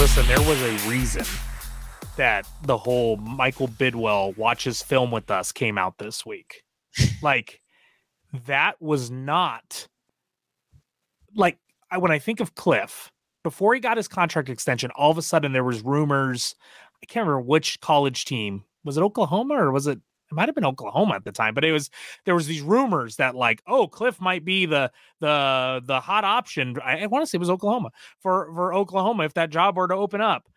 Listen, 0.00 0.26
there 0.28 0.40
was 0.48 0.62
a 0.62 0.88
reason 0.88 1.26
that 2.16 2.48
the 2.62 2.78
whole 2.78 3.18
Michael 3.18 3.68
Bidwill 3.68 4.34
watches 4.34 4.82
film 4.82 5.10
with 5.10 5.30
us 5.30 5.52
came 5.52 5.76
out 5.76 5.98
this 5.98 6.24
week. 6.24 6.62
like 7.22 7.60
that 8.46 8.80
was 8.80 9.10
not 9.10 9.86
like 11.36 11.58
I, 11.90 11.98
when 11.98 12.10
I 12.10 12.18
think 12.18 12.40
of 12.40 12.54
Kliff 12.54 13.10
before 13.44 13.74
he 13.74 13.80
got 13.80 13.98
his 13.98 14.08
contract 14.08 14.48
extension, 14.48 14.90
all 14.96 15.10
of 15.10 15.18
a 15.18 15.22
sudden 15.22 15.52
there 15.52 15.64
was 15.64 15.82
rumors. 15.82 16.54
I 17.02 17.04
can't 17.04 17.26
remember 17.26 17.46
which 17.46 17.78
college 17.82 18.24
team 18.24 18.64
was 18.82 18.96
it 18.96 19.02
Oklahoma 19.02 19.62
or 19.62 19.70
was 19.70 19.86
it 19.86 20.00
it 20.30 20.34
might 20.34 20.48
have 20.48 20.54
been 20.54 20.64
Oklahoma 20.64 21.14
at 21.14 21.24
the 21.24 21.32
time, 21.32 21.54
but 21.54 21.64
it 21.64 21.72
was 21.72 21.90
there 22.24 22.34
was 22.34 22.46
these 22.46 22.62
rumors 22.62 23.16
that 23.16 23.34
like, 23.34 23.62
oh, 23.66 23.88
Kliff 23.88 24.20
might 24.20 24.44
be 24.44 24.66
the 24.66 24.90
the 25.20 25.82
the 25.84 26.00
hot 26.00 26.24
option. 26.24 26.76
I, 26.84 27.00
I 27.00 27.06
want 27.06 27.22
to 27.22 27.26
say 27.26 27.36
it 27.36 27.40
was 27.40 27.50
Oklahoma 27.50 27.90
for 28.20 28.52
for 28.54 28.74
Oklahoma 28.74 29.24
if 29.24 29.34
that 29.34 29.50
job 29.50 29.76
were 29.76 29.88
to 29.88 29.94
open 29.94 30.20
up. 30.20 30.48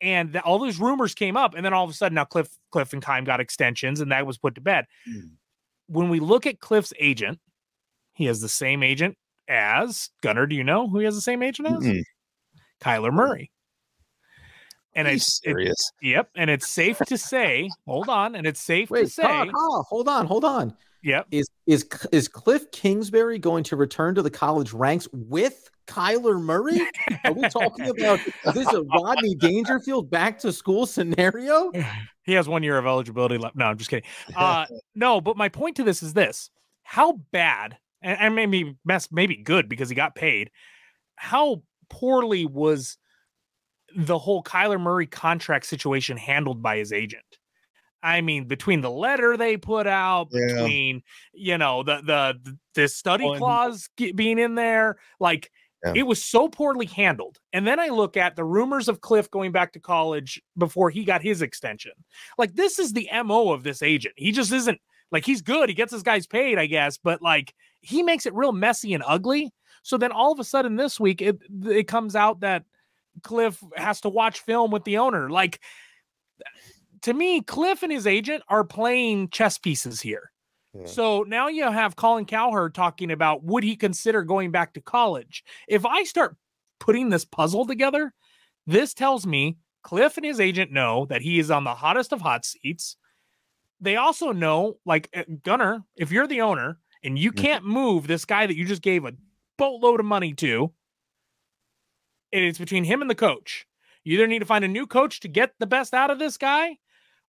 And 0.00 0.32
the, 0.32 0.40
all 0.40 0.58
those 0.58 0.80
rumors 0.80 1.14
came 1.14 1.36
up, 1.36 1.54
and 1.54 1.64
then 1.64 1.72
all 1.72 1.84
of 1.84 1.90
a 1.90 1.94
sudden 1.94 2.16
now 2.16 2.24
Kliff 2.24 2.48
Kliff 2.72 2.92
and 2.92 3.04
Keim 3.04 3.24
got 3.24 3.40
extensions, 3.40 4.00
and 4.00 4.10
that 4.10 4.26
was 4.26 4.38
put 4.38 4.56
to 4.56 4.60
bed. 4.60 4.86
Mm. 5.08 5.30
When 5.86 6.08
we 6.08 6.18
look 6.18 6.46
at 6.46 6.58
Kliff's 6.58 6.92
agent, 6.98 7.38
he 8.14 8.24
has 8.24 8.40
the 8.40 8.48
same 8.48 8.82
agent 8.82 9.16
as 9.48 10.10
Gunner. 10.22 10.46
Do 10.46 10.56
you 10.56 10.64
know 10.64 10.88
who 10.88 10.98
he 10.98 11.04
has 11.04 11.14
the 11.14 11.20
same 11.20 11.42
agent 11.42 11.68
as? 11.68 11.84
Mm-hmm. 11.84 12.00
Kyler 12.80 13.12
Murray. 13.12 13.50
And 14.96 15.08
it's 15.08 15.40
serious. 15.42 15.92
It, 16.02 16.08
yep. 16.08 16.30
And 16.36 16.50
it's 16.50 16.68
safe 16.68 16.98
to 16.98 17.18
say, 17.18 17.68
hold 17.86 18.08
on. 18.08 18.34
And 18.34 18.46
it's 18.46 18.60
safe 18.60 18.90
Wait, 18.90 19.04
to 19.04 19.08
say, 19.10 19.22
hold 19.24 20.08
on, 20.08 20.26
hold 20.26 20.44
on. 20.44 20.76
Yep. 21.02 21.26
Is 21.30 21.46
is 21.66 21.86
is 22.12 22.28
Kliff 22.28 22.72
Kingsbury 22.72 23.38
going 23.38 23.62
to 23.64 23.76
return 23.76 24.14
to 24.14 24.22
the 24.22 24.30
college 24.30 24.72
ranks 24.72 25.06
with 25.12 25.68
Kyler 25.86 26.40
Murray? 26.40 26.80
Are 27.24 27.32
we 27.32 27.46
talking 27.48 27.90
about 27.90 28.20
this 28.54 28.72
a 28.72 28.82
Rodney 28.82 29.34
Dangerfield 29.34 30.08
back 30.08 30.38
to 30.38 30.52
school 30.52 30.86
scenario? 30.86 31.70
He 32.22 32.32
has 32.32 32.48
one 32.48 32.62
year 32.62 32.78
of 32.78 32.86
eligibility 32.86 33.36
left. 33.36 33.54
No, 33.54 33.66
I'm 33.66 33.76
just 33.76 33.90
kidding. 33.90 34.08
Uh, 34.34 34.64
no, 34.94 35.20
but 35.20 35.36
my 35.36 35.50
point 35.50 35.76
to 35.76 35.84
this 35.84 36.02
is 36.02 36.14
this: 36.14 36.48
how 36.84 37.20
bad, 37.32 37.76
and, 38.00 38.18
and 38.18 38.34
maybe 38.34 38.74
mess, 38.86 39.12
maybe 39.12 39.36
good 39.36 39.68
because 39.68 39.90
he 39.90 39.94
got 39.94 40.14
paid. 40.14 40.50
How 41.16 41.62
poorly 41.90 42.46
was 42.46 42.96
the 43.96 44.18
whole 44.18 44.42
Kyler 44.42 44.80
Murray 44.80 45.06
contract 45.06 45.66
situation 45.66 46.16
handled 46.16 46.62
by 46.62 46.76
his 46.78 46.92
agent. 46.92 47.24
I 48.02 48.20
mean, 48.20 48.44
between 48.44 48.82
the 48.82 48.90
letter 48.90 49.36
they 49.36 49.56
put 49.56 49.86
out, 49.86 50.28
yeah. 50.30 50.46
between 50.48 51.02
you 51.32 51.56
know 51.56 51.82
the 51.82 52.02
the 52.04 52.56
the 52.74 52.88
study 52.88 53.24
well, 53.24 53.38
clause 53.38 53.88
being 53.96 54.38
in 54.38 54.56
there, 54.56 54.98
like 55.18 55.50
yeah. 55.84 55.94
it 55.96 56.02
was 56.02 56.22
so 56.22 56.48
poorly 56.48 56.84
handled. 56.84 57.38
And 57.54 57.66
then 57.66 57.80
I 57.80 57.88
look 57.88 58.18
at 58.18 58.36
the 58.36 58.44
rumors 58.44 58.88
of 58.88 59.00
Kliff 59.00 59.30
going 59.30 59.52
back 59.52 59.72
to 59.72 59.80
college 59.80 60.42
before 60.58 60.90
he 60.90 61.04
got 61.04 61.22
his 61.22 61.40
extension. 61.40 61.92
Like 62.36 62.54
this 62.54 62.78
is 62.78 62.92
the 62.92 63.08
mo 63.24 63.52
of 63.52 63.62
this 63.62 63.82
agent. 63.82 64.14
He 64.18 64.32
just 64.32 64.52
isn't 64.52 64.80
like 65.10 65.24
he's 65.24 65.40
good. 65.40 65.70
He 65.70 65.74
gets 65.74 65.92
his 65.92 66.02
guys 66.02 66.26
paid, 66.26 66.58
I 66.58 66.66
guess, 66.66 66.98
but 66.98 67.22
like 67.22 67.54
he 67.80 68.02
makes 68.02 68.26
it 68.26 68.34
real 68.34 68.52
messy 68.52 68.92
and 68.92 69.02
ugly. 69.06 69.50
So 69.82 69.96
then 69.96 70.12
all 70.12 70.30
of 70.30 70.38
a 70.38 70.44
sudden 70.44 70.76
this 70.76 71.00
week 71.00 71.22
it 71.22 71.38
it 71.64 71.88
comes 71.88 72.14
out 72.14 72.40
that 72.40 72.64
Kliff 73.22 73.62
has 73.76 74.00
to 74.02 74.08
watch 74.08 74.40
film 74.40 74.70
with 74.70 74.84
the 74.84 74.98
owner. 74.98 75.30
Like 75.30 75.60
to 77.02 77.12
me, 77.12 77.40
Kliff 77.42 77.82
and 77.82 77.92
his 77.92 78.06
agent 78.06 78.42
are 78.48 78.64
playing 78.64 79.28
chess 79.28 79.58
pieces 79.58 80.00
here. 80.00 80.30
Yeah. 80.72 80.86
So 80.86 81.22
now 81.22 81.48
you 81.48 81.70
have 81.70 81.96
Colin 81.96 82.24
Cowherd 82.24 82.74
talking 82.74 83.10
about 83.10 83.44
would 83.44 83.62
he 83.62 83.76
consider 83.76 84.22
going 84.22 84.50
back 84.50 84.72
to 84.74 84.80
college? 84.80 85.44
If 85.68 85.86
I 85.86 86.04
start 86.04 86.36
putting 86.80 87.10
this 87.10 87.24
puzzle 87.24 87.66
together, 87.66 88.12
this 88.66 88.94
tells 88.94 89.26
me 89.26 89.58
Kliff 89.84 90.16
and 90.16 90.26
his 90.26 90.40
agent 90.40 90.72
know 90.72 91.06
that 91.06 91.22
he 91.22 91.38
is 91.38 91.50
on 91.50 91.64
the 91.64 91.74
hottest 91.74 92.12
of 92.12 92.22
hot 92.22 92.44
seats. 92.44 92.96
They 93.80 93.96
also 93.96 94.32
know, 94.32 94.78
like 94.86 95.08
eh, 95.12 95.24
Gunner, 95.42 95.82
if 95.96 96.10
you're 96.10 96.26
the 96.26 96.40
owner 96.40 96.78
and 97.04 97.18
you 97.18 97.32
can't 97.32 97.64
move 97.64 98.06
this 98.06 98.24
guy 98.24 98.46
that 98.46 98.56
you 98.56 98.64
just 98.64 98.82
gave 98.82 99.04
a 99.04 99.12
boatload 99.58 100.00
of 100.00 100.06
money 100.06 100.32
to, 100.34 100.72
it's 102.42 102.58
between 102.58 102.84
him 102.84 103.00
and 103.00 103.10
the 103.10 103.14
coach. 103.14 103.66
You 104.02 104.14
either 104.14 104.26
need 104.26 104.40
to 104.40 104.46
find 104.46 104.64
a 104.64 104.68
new 104.68 104.86
coach 104.86 105.20
to 105.20 105.28
get 105.28 105.52
the 105.58 105.66
best 105.66 105.94
out 105.94 106.10
of 106.10 106.18
this 106.18 106.36
guy, 106.36 106.78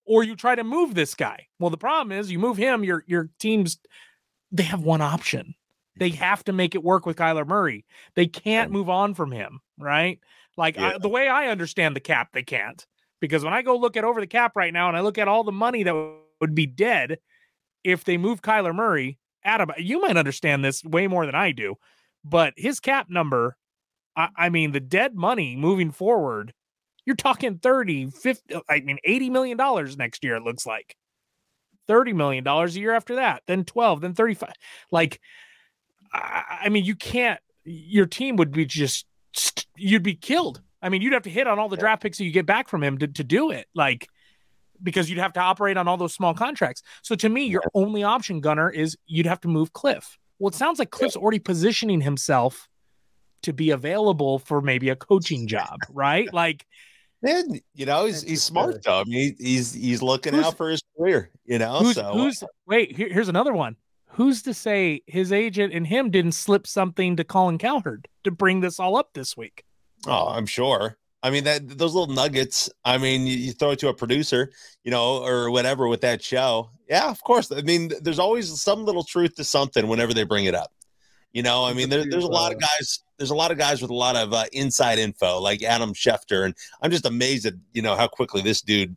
or 0.06 0.24
you 0.24 0.36
try 0.36 0.56
to 0.56 0.64
move 0.64 0.96
this 0.96 1.16
guy. 1.16 1.48
Well, 1.60 1.70
the 1.70 1.78
problem 1.78 2.18
is 2.18 2.32
you 2.32 2.40
move 2.40 2.58
him, 2.58 2.84
your 2.84 3.04
your 3.08 3.30
teams 3.40 3.80
they 4.52 4.64
have 4.64 4.84
one 4.84 5.02
option. 5.02 5.56
They 5.98 6.10
have 6.10 6.44
to 6.46 6.54
make 6.54 6.76
it 6.76 6.84
work 6.84 7.06
with 7.06 7.18
Kyler 7.18 7.48
Murray. 7.48 7.86
They 8.16 8.28
can't 8.28 8.72
move 8.72 8.90
on 8.90 9.14
from 9.14 9.32
him, 9.32 9.60
right? 9.78 10.20
Like 10.58 10.76
yeah. 10.76 10.94
I, 10.96 10.98
the 10.98 11.10
way 11.10 11.28
I 11.28 11.48
understand 11.48 11.96
the 11.96 12.02
cap, 12.02 12.30
they 12.34 12.44
can't. 12.44 12.86
Because 13.22 13.44
when 13.44 13.54
I 13.54 13.62
go 13.62 13.78
look 13.78 13.98
at 13.98 14.04
over 14.04 14.20
the 14.20 14.28
cap 14.28 14.54
right 14.56 14.74
now 14.74 14.88
and 14.88 14.98
I 14.98 15.02
look 15.02 15.18
at 15.18 15.28
all 15.28 15.44
the 15.44 15.52
money 15.52 15.84
that 15.84 16.14
would 16.42 16.56
be 16.56 16.66
dead 16.66 17.20
if 17.84 18.04
they 18.04 18.18
move 18.18 18.42
Kyler 18.42 18.76
Murray, 18.76 19.18
Adam, 19.44 19.72
you 19.78 20.02
might 20.02 20.18
understand 20.18 20.64
this 20.64 20.84
way 20.84 21.08
more 21.08 21.26
than 21.26 21.36
I 21.36 21.52
do, 21.52 21.76
but 22.24 22.54
his 22.58 22.80
cap 22.80 23.10
number 23.10 23.58
I, 24.16 24.30
I 24.36 24.50
mean, 24.50 24.72
the 24.72 24.80
dead 24.80 25.16
money 25.16 25.56
moving 25.56 25.92
forward, 25.92 26.54
you're 27.06 27.16
talking 27.16 27.58
30, 27.58 28.08
50, 28.12 28.56
I 28.70 28.80
mean, 28.82 28.98
80 29.04 29.30
million 29.30 29.58
dollars 29.58 29.98
next 29.98 30.24
year, 30.24 30.36
it 30.36 30.44
looks 30.44 30.66
like. 30.66 30.96
30 31.88 32.14
million 32.14 32.44
dollars 32.44 32.76
a 32.76 32.80
year 32.80 32.94
after 32.94 33.16
that, 33.16 33.44
then 33.48 33.64
12, 33.64 34.02
then 34.02 34.14
35. 34.14 34.52
Like, 34.92 35.20
I, 36.12 36.60
I 36.64 36.70
mean, 36.70 36.84
you 36.86 36.96
can't, 36.96 37.40
your 37.64 38.06
team 38.08 38.38
would 38.38 38.52
be 38.52 38.66
just, 38.66 39.06
you'd 39.76 40.04
be 40.04 40.16
killed. 40.16 40.62
I 40.82 40.90
mean, 40.90 41.02
you'd 41.02 41.14
have 41.14 41.24
to 41.24 41.30
hit 41.30 41.48
on 41.48 41.60
all 41.60 41.70
the 41.70 41.78
draft 41.78 42.02
picks 42.02 42.18
that 42.18 42.26
you 42.26 42.32
get 42.32 42.46
back 42.46 42.70
from 42.70 42.84
him 42.84 42.98
to, 43.00 43.08
to 43.08 43.24
do 43.24 43.52
it. 43.52 43.68
Like, 43.76 44.08
because 44.82 45.10
you'd 45.10 45.20
have 45.20 45.34
to 45.34 45.40
operate 45.40 45.78
on 45.78 45.88
all 45.88 45.98
those 45.98 46.14
small 46.14 46.34
contracts. 46.34 46.82
So 47.02 47.16
to 47.16 47.30
me, 47.30 47.46
your 47.46 47.64
only 47.74 48.04
option, 48.04 48.40
Gunner, 48.42 48.70
is 48.70 48.98
you'd 49.08 49.26
have 49.26 49.42
to 49.42 49.48
move 49.48 49.74
Kliff. 49.74 50.18
Well, 50.40 50.50
it 50.50 50.56
sounds 50.56 50.80
like 50.80 50.90
Kliff's 50.90 51.16
already 51.16 51.40
positioning 51.40 52.02
himself 52.02 52.68
to 53.46 53.54
be 53.54 53.72
available 53.72 54.40
for 54.40 54.62
maybe 54.62 54.90
a 54.90 54.96
coaching 54.96 55.48
job, 55.56 55.80
right? 55.90 56.32
Like, 56.34 56.66
and 57.24 57.62
you 57.74 57.86
know, 57.86 58.06
he's 58.06 58.22
he's 58.22 58.44
smart 58.44 58.84
though. 58.84 59.00
I 59.00 59.04
mean, 59.06 59.36
he's 59.40 59.74
he's 59.74 60.02
looking 60.02 60.36
out 60.36 60.58
for 60.58 60.70
his 60.70 60.84
career. 60.98 61.32
You 61.46 61.60
know, 61.60 61.80
who's, 61.80 61.96
so 61.96 62.12
who's 62.14 62.44
wait? 62.68 62.96
Here, 62.96 63.10
here's 63.10 63.30
another 63.30 63.54
one. 63.54 63.78
Who's 64.10 64.44
to 64.44 64.54
say 64.54 65.02
his 65.08 65.32
agent 65.34 65.74
and 65.74 65.86
him 65.86 66.10
didn't 66.10 66.34
slip 66.34 66.68
something 66.68 67.16
to 67.18 67.24
Colin 67.24 67.58
Cowherd 67.58 68.08
to 68.24 68.32
bring 68.32 68.62
this 68.62 68.80
all 68.80 68.96
up 68.96 69.14
this 69.14 69.36
week? 69.36 69.66
Oh, 70.08 70.28
I'm 70.28 70.46
sure. 70.46 70.98
I 71.24 71.32
mean 71.32 71.44
that 71.46 71.68
those 71.68 71.96
little 71.96 72.14
nuggets. 72.14 72.70
I 72.86 73.00
mean, 73.00 73.26
you, 73.26 73.36
you, 73.36 73.52
throw 73.52 73.72
it 73.72 73.80
to 73.80 73.88
a 73.88 73.94
producer, 73.94 74.52
you 74.84 74.92
know, 74.92 75.24
or 75.24 75.50
whatever 75.50 75.88
with 75.88 76.02
that 76.02 76.24
show. 76.24 76.70
Yeah, 76.88 77.10
of 77.10 77.22
course. 77.24 77.52
I 77.52 77.62
mean, 77.62 77.92
there's 78.02 78.20
always 78.20 78.62
some 78.62 78.86
little 78.86 79.04
truth 79.04 79.36
to 79.38 79.44
something 79.44 79.88
whenever 79.88 80.14
they 80.14 80.24
bring 80.24 80.46
it 80.46 80.54
up. 80.54 80.72
You 81.34 81.42
know, 81.44 81.66
I 81.66 81.74
mean, 81.74 81.90
there, 81.90 82.06
there's 82.10 82.24
a 82.24 82.28
lot 82.28 82.54
of 82.54 82.62
guys. 82.62 83.04
There's 83.18 83.32
a 83.32 83.36
lot 83.36 83.52
of 83.52 83.58
guys 83.58 83.82
with 83.82 83.92
a 83.92 83.96
lot 83.96 84.16
of 84.16 84.34
uh, 84.34 84.46
inside 84.52 85.00
info, 85.00 85.40
like 85.40 85.64
Adam 85.64 85.94
Schefter, 85.94 86.46
and 86.46 86.56
I'm 86.82 86.92
just 86.92 87.06
amazed 87.06 87.46
at 87.46 87.54
you 87.74 87.82
know 87.82 87.96
how 87.96 88.08
quickly 88.08 88.42
this 88.42 88.62
dude, 88.62 88.96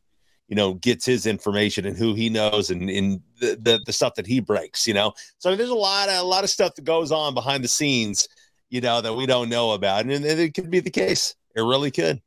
you 0.48 0.56
know, 0.56 0.74
gets 0.74 1.04
his 1.06 1.26
information 1.26 1.86
and 1.86 1.96
who 1.96 2.14
he 2.14 2.28
knows 2.28 2.70
and 2.70 2.90
in 2.90 3.22
the, 3.40 3.58
the, 3.60 3.80
the 3.86 3.92
stuff 3.92 4.14
that 4.16 4.26
he 4.26 4.40
breaks. 4.40 4.86
You 4.86 4.94
know, 4.94 5.12
so 5.38 5.54
there's 5.54 5.70
a 5.70 5.74
lot 5.74 6.08
of 6.08 6.18
a 6.18 6.26
lot 6.26 6.44
of 6.44 6.50
stuff 6.50 6.74
that 6.74 6.84
goes 6.84 7.12
on 7.12 7.34
behind 7.34 7.62
the 7.62 7.68
scenes, 7.68 8.28
you 8.70 8.80
know, 8.80 9.00
that 9.00 9.14
we 9.14 9.26
don't 9.26 9.48
know 9.48 9.72
about, 9.72 10.02
and, 10.02 10.12
and 10.12 10.24
it 10.24 10.54
could 10.54 10.70
be 10.70 10.80
the 10.80 10.90
case. 10.90 11.34
It 11.54 11.62
really 11.62 11.90
could. 11.90 12.20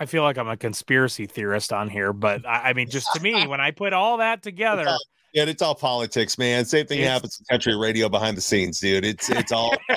I 0.00 0.06
feel 0.06 0.22
like 0.22 0.38
I'm 0.38 0.48
a 0.48 0.56
conspiracy 0.56 1.26
theorist 1.26 1.72
on 1.72 1.88
here, 1.88 2.12
but 2.12 2.46
I, 2.46 2.70
I 2.70 2.72
mean, 2.72 2.88
just 2.88 3.08
to 3.14 3.20
me, 3.20 3.46
when 3.46 3.60
I 3.60 3.70
put 3.70 3.92
all 3.92 4.18
that 4.18 4.42
together. 4.42 4.86
Yeah, 5.34 5.44
it's 5.44 5.60
all 5.60 5.74
politics, 5.74 6.38
man. 6.38 6.64
Same 6.64 6.86
thing 6.86 7.00
it's, 7.00 7.08
happens 7.08 7.38
in 7.38 7.44
country 7.54 7.76
radio 7.76 8.08
behind 8.08 8.36
the 8.36 8.40
scenes, 8.40 8.80
dude. 8.80 9.04
It's 9.04 9.28
it's 9.28 9.52
all 9.52 9.74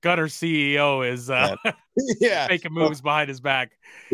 Gutter 0.00 0.26
CEO 0.26 1.08
is 1.08 1.28
uh, 1.28 1.54
yeah 2.20 2.46
making 2.48 2.72
moves 2.72 3.00
behind 3.00 3.28
his 3.28 3.40
back. 3.40 3.72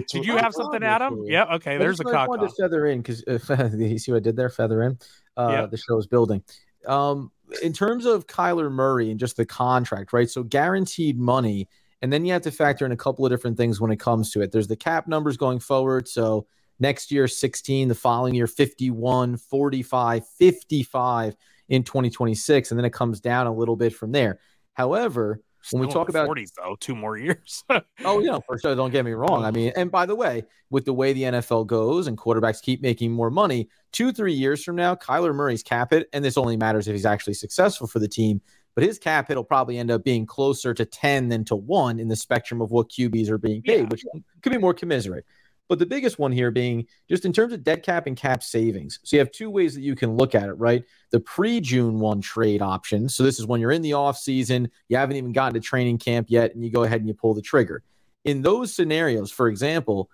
Did 0.08 0.26
you 0.26 0.36
have 0.36 0.52
something, 0.52 0.82
Adam? 0.82 1.24
Yeah. 1.26 1.54
Okay. 1.54 1.78
There's 1.78 2.00
a 2.00 2.04
cock. 2.04 2.14
I 2.14 2.26
wanted 2.26 2.48
to 2.48 2.54
feather 2.60 2.86
in 2.86 3.02
because 3.02 3.22
uh, 3.28 3.70
you 3.76 3.98
see 3.98 4.10
what 4.10 4.18
I 4.18 4.20
did 4.20 4.36
there? 4.36 4.50
Feather 4.50 4.82
in. 4.82 4.98
Uh, 5.36 5.48
yep. 5.50 5.70
The 5.70 5.76
show 5.76 5.96
is 5.98 6.06
building. 6.06 6.42
Um, 6.86 7.30
in 7.62 7.72
terms 7.72 8.04
of 8.04 8.26
Kyler 8.26 8.70
Murray 8.70 9.10
and 9.10 9.20
just 9.20 9.36
the 9.36 9.46
contract, 9.46 10.12
right? 10.12 10.28
So 10.28 10.42
guaranteed 10.42 11.18
money, 11.18 11.68
and 12.02 12.12
then 12.12 12.24
you 12.24 12.32
have 12.32 12.42
to 12.42 12.50
factor 12.50 12.84
in 12.84 12.92
a 12.92 12.96
couple 12.96 13.24
of 13.24 13.30
different 13.30 13.56
things 13.56 13.80
when 13.80 13.92
it 13.92 14.00
comes 14.00 14.32
to 14.32 14.40
it. 14.40 14.50
There's 14.50 14.68
the 14.68 14.76
cap 14.76 15.06
numbers 15.06 15.36
going 15.36 15.60
forward, 15.60 16.08
so 16.08 16.46
Next 16.80 17.10
year, 17.12 17.28
16. 17.28 17.88
The 17.88 17.94
following 17.94 18.34
year, 18.34 18.46
51, 18.46 19.36
45, 19.36 20.26
55 20.26 21.36
in 21.68 21.82
2026. 21.82 22.70
And 22.70 22.78
then 22.78 22.84
it 22.84 22.92
comes 22.92 23.20
down 23.20 23.46
a 23.46 23.54
little 23.54 23.76
bit 23.76 23.94
from 23.94 24.12
there. 24.12 24.40
However, 24.74 25.40
Still 25.64 25.78
when 25.78 25.88
we 25.88 25.94
talk 25.94 26.10
about 26.10 26.28
40s 26.28 26.52
though, 26.54 26.76
two 26.78 26.94
more 26.94 27.16
years. 27.16 27.64
oh, 28.04 28.18
yeah, 28.20 28.38
for 28.46 28.58
sure. 28.58 28.74
Don't 28.74 28.90
get 28.90 29.04
me 29.04 29.12
wrong. 29.12 29.44
I 29.44 29.50
mean, 29.50 29.72
and 29.76 29.90
by 29.90 30.04
the 30.04 30.14
way, 30.14 30.44
with 30.68 30.84
the 30.84 30.92
way 30.92 31.14
the 31.14 31.22
NFL 31.22 31.66
goes 31.66 32.06
and 32.06 32.18
quarterbacks 32.18 32.60
keep 32.60 32.82
making 32.82 33.12
more 33.12 33.30
money, 33.30 33.70
two, 33.90 34.12
three 34.12 34.34
years 34.34 34.62
from 34.62 34.76
now, 34.76 34.94
Kyler 34.94 35.34
Murray's 35.34 35.62
cap 35.62 35.94
it, 35.94 36.10
and 36.12 36.22
this 36.22 36.36
only 36.36 36.58
matters 36.58 36.86
if 36.86 36.92
he's 36.92 37.06
actually 37.06 37.32
successful 37.32 37.86
for 37.86 37.98
the 37.98 38.08
team, 38.08 38.42
but 38.74 38.84
his 38.84 38.98
cap 38.98 39.28
hit 39.28 39.38
will 39.38 39.44
probably 39.44 39.78
end 39.78 39.90
up 39.90 40.04
being 40.04 40.26
closer 40.26 40.74
to 40.74 40.84
10 40.84 41.30
than 41.30 41.46
to 41.46 41.56
one 41.56 41.98
in 41.98 42.08
the 42.08 42.16
spectrum 42.16 42.60
of 42.60 42.70
what 42.70 42.90
QBs 42.90 43.30
are 43.30 43.38
being 43.38 43.62
paid, 43.62 43.80
yeah. 43.80 43.88
which 43.88 44.04
could 44.42 44.52
be 44.52 44.58
more 44.58 44.74
commiserate. 44.74 45.24
But 45.68 45.78
the 45.78 45.86
biggest 45.86 46.18
one 46.18 46.30
here 46.30 46.50
being 46.50 46.86
just 47.08 47.24
in 47.24 47.32
terms 47.32 47.52
of 47.52 47.64
dead 47.64 47.82
cap 47.82 48.06
and 48.06 48.16
cap 48.16 48.42
savings. 48.42 48.98
So 49.02 49.16
you 49.16 49.20
have 49.20 49.32
two 49.32 49.48
ways 49.48 49.74
that 49.74 49.80
you 49.80 49.94
can 49.94 50.16
look 50.16 50.34
at 50.34 50.48
it, 50.48 50.52
right? 50.54 50.84
The 51.10 51.20
pre 51.20 51.60
June 51.60 52.00
1 52.00 52.20
trade 52.20 52.60
option. 52.60 53.08
So 53.08 53.22
this 53.22 53.38
is 53.38 53.46
when 53.46 53.60
you're 53.60 53.72
in 53.72 53.82
the 53.82 53.94
off 53.94 54.18
season, 54.18 54.70
you 54.88 54.96
haven't 54.96 55.16
even 55.16 55.32
gotten 55.32 55.54
to 55.54 55.60
training 55.60 55.98
camp 55.98 56.26
yet, 56.28 56.54
and 56.54 56.62
you 56.62 56.70
go 56.70 56.84
ahead 56.84 57.00
and 57.00 57.08
you 57.08 57.14
pull 57.14 57.34
the 57.34 57.42
trigger. 57.42 57.82
In 58.24 58.42
those 58.42 58.74
scenarios, 58.74 59.30
for 59.30 59.48
example, 59.48 60.10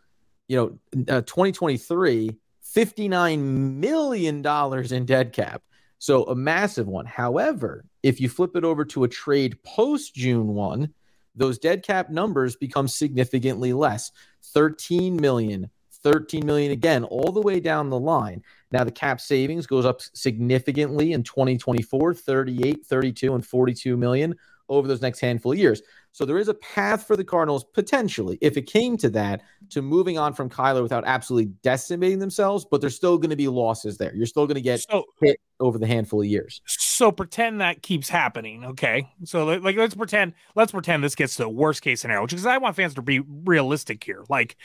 you 0.46 0.56
know, 0.56 1.04
uh, 1.14 1.22
2023, 1.22 2.36
$59 2.64 3.40
million 3.40 4.46
in 4.92 5.04
dead 5.04 5.32
cap. 5.32 5.62
So 5.98 6.24
a 6.24 6.34
massive 6.34 6.86
one. 6.86 7.06
However, 7.06 7.84
if 8.02 8.20
you 8.20 8.28
flip 8.28 8.56
it 8.56 8.64
over 8.64 8.84
to 8.86 9.04
a 9.04 9.08
trade 9.08 9.62
post 9.62 10.14
June 10.14 10.48
1, 10.48 10.92
those 11.34 11.58
dead 11.58 11.82
cap 11.82 12.10
numbers 12.10 12.56
become 12.56 12.88
significantly 12.88 13.72
less 13.72 14.12
13 14.42 15.16
million 15.16 15.70
13 16.02 16.44
million 16.46 16.72
again 16.72 17.04
all 17.04 17.30
the 17.32 17.42
way 17.42 17.60
down 17.60 17.90
the 17.90 17.98
line 17.98 18.42
now 18.72 18.84
the 18.84 18.90
cap 18.90 19.20
savings 19.20 19.66
goes 19.66 19.84
up 19.84 20.00
significantly 20.14 21.12
in 21.12 21.22
2024 21.22 22.14
38 22.14 22.86
32 22.86 23.34
and 23.34 23.46
42 23.46 23.96
million 23.96 24.34
over 24.68 24.88
those 24.88 25.02
next 25.02 25.20
handful 25.20 25.52
of 25.52 25.58
years 25.58 25.82
so 26.12 26.24
there 26.24 26.38
is 26.38 26.48
a 26.48 26.54
path 26.54 27.06
for 27.06 27.16
the 27.16 27.24
Cardinals 27.24 27.64
potentially, 27.64 28.38
if 28.40 28.56
it 28.56 28.62
came 28.62 28.96
to 28.98 29.08
that, 29.10 29.42
to 29.70 29.82
moving 29.82 30.18
on 30.18 30.34
from 30.34 30.50
Kyler 30.50 30.82
without 30.82 31.04
absolutely 31.06 31.52
decimating 31.62 32.18
themselves, 32.18 32.66
but 32.68 32.80
there's 32.80 32.96
still 32.96 33.16
going 33.16 33.30
to 33.30 33.36
be 33.36 33.48
losses 33.48 33.96
there. 33.96 34.14
You're 34.14 34.26
still 34.26 34.46
going 34.46 34.56
to 34.56 34.60
get 34.60 34.80
so, 34.80 35.04
hit 35.20 35.40
over 35.60 35.78
the 35.78 35.86
handful 35.86 36.20
of 36.20 36.26
years. 36.26 36.60
So 37.00 37.10
pretend 37.10 37.62
that 37.62 37.80
keeps 37.80 38.10
happening. 38.10 38.62
Okay. 38.62 39.08
So 39.24 39.46
like 39.46 39.74
let's 39.74 39.94
pretend 39.94 40.34
let's 40.54 40.70
pretend 40.70 41.02
this 41.02 41.14
gets 41.14 41.36
to 41.36 41.44
the 41.44 41.48
worst 41.48 41.80
case 41.80 42.02
scenario, 42.02 42.26
because 42.26 42.44
I 42.44 42.58
want 42.58 42.76
fans 42.76 42.92
to 42.92 43.00
be 43.00 43.20
realistic 43.20 44.04
here. 44.04 44.22
Like 44.28 44.58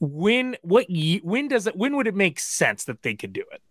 when 0.00 0.58
what 0.60 0.84
when 1.22 1.48
does 1.48 1.66
it 1.66 1.74
when 1.74 1.96
would 1.96 2.06
it 2.06 2.14
make 2.14 2.38
sense 2.38 2.84
that 2.84 3.00
they 3.00 3.14
could 3.14 3.32
do 3.32 3.42
it? 3.52 3.62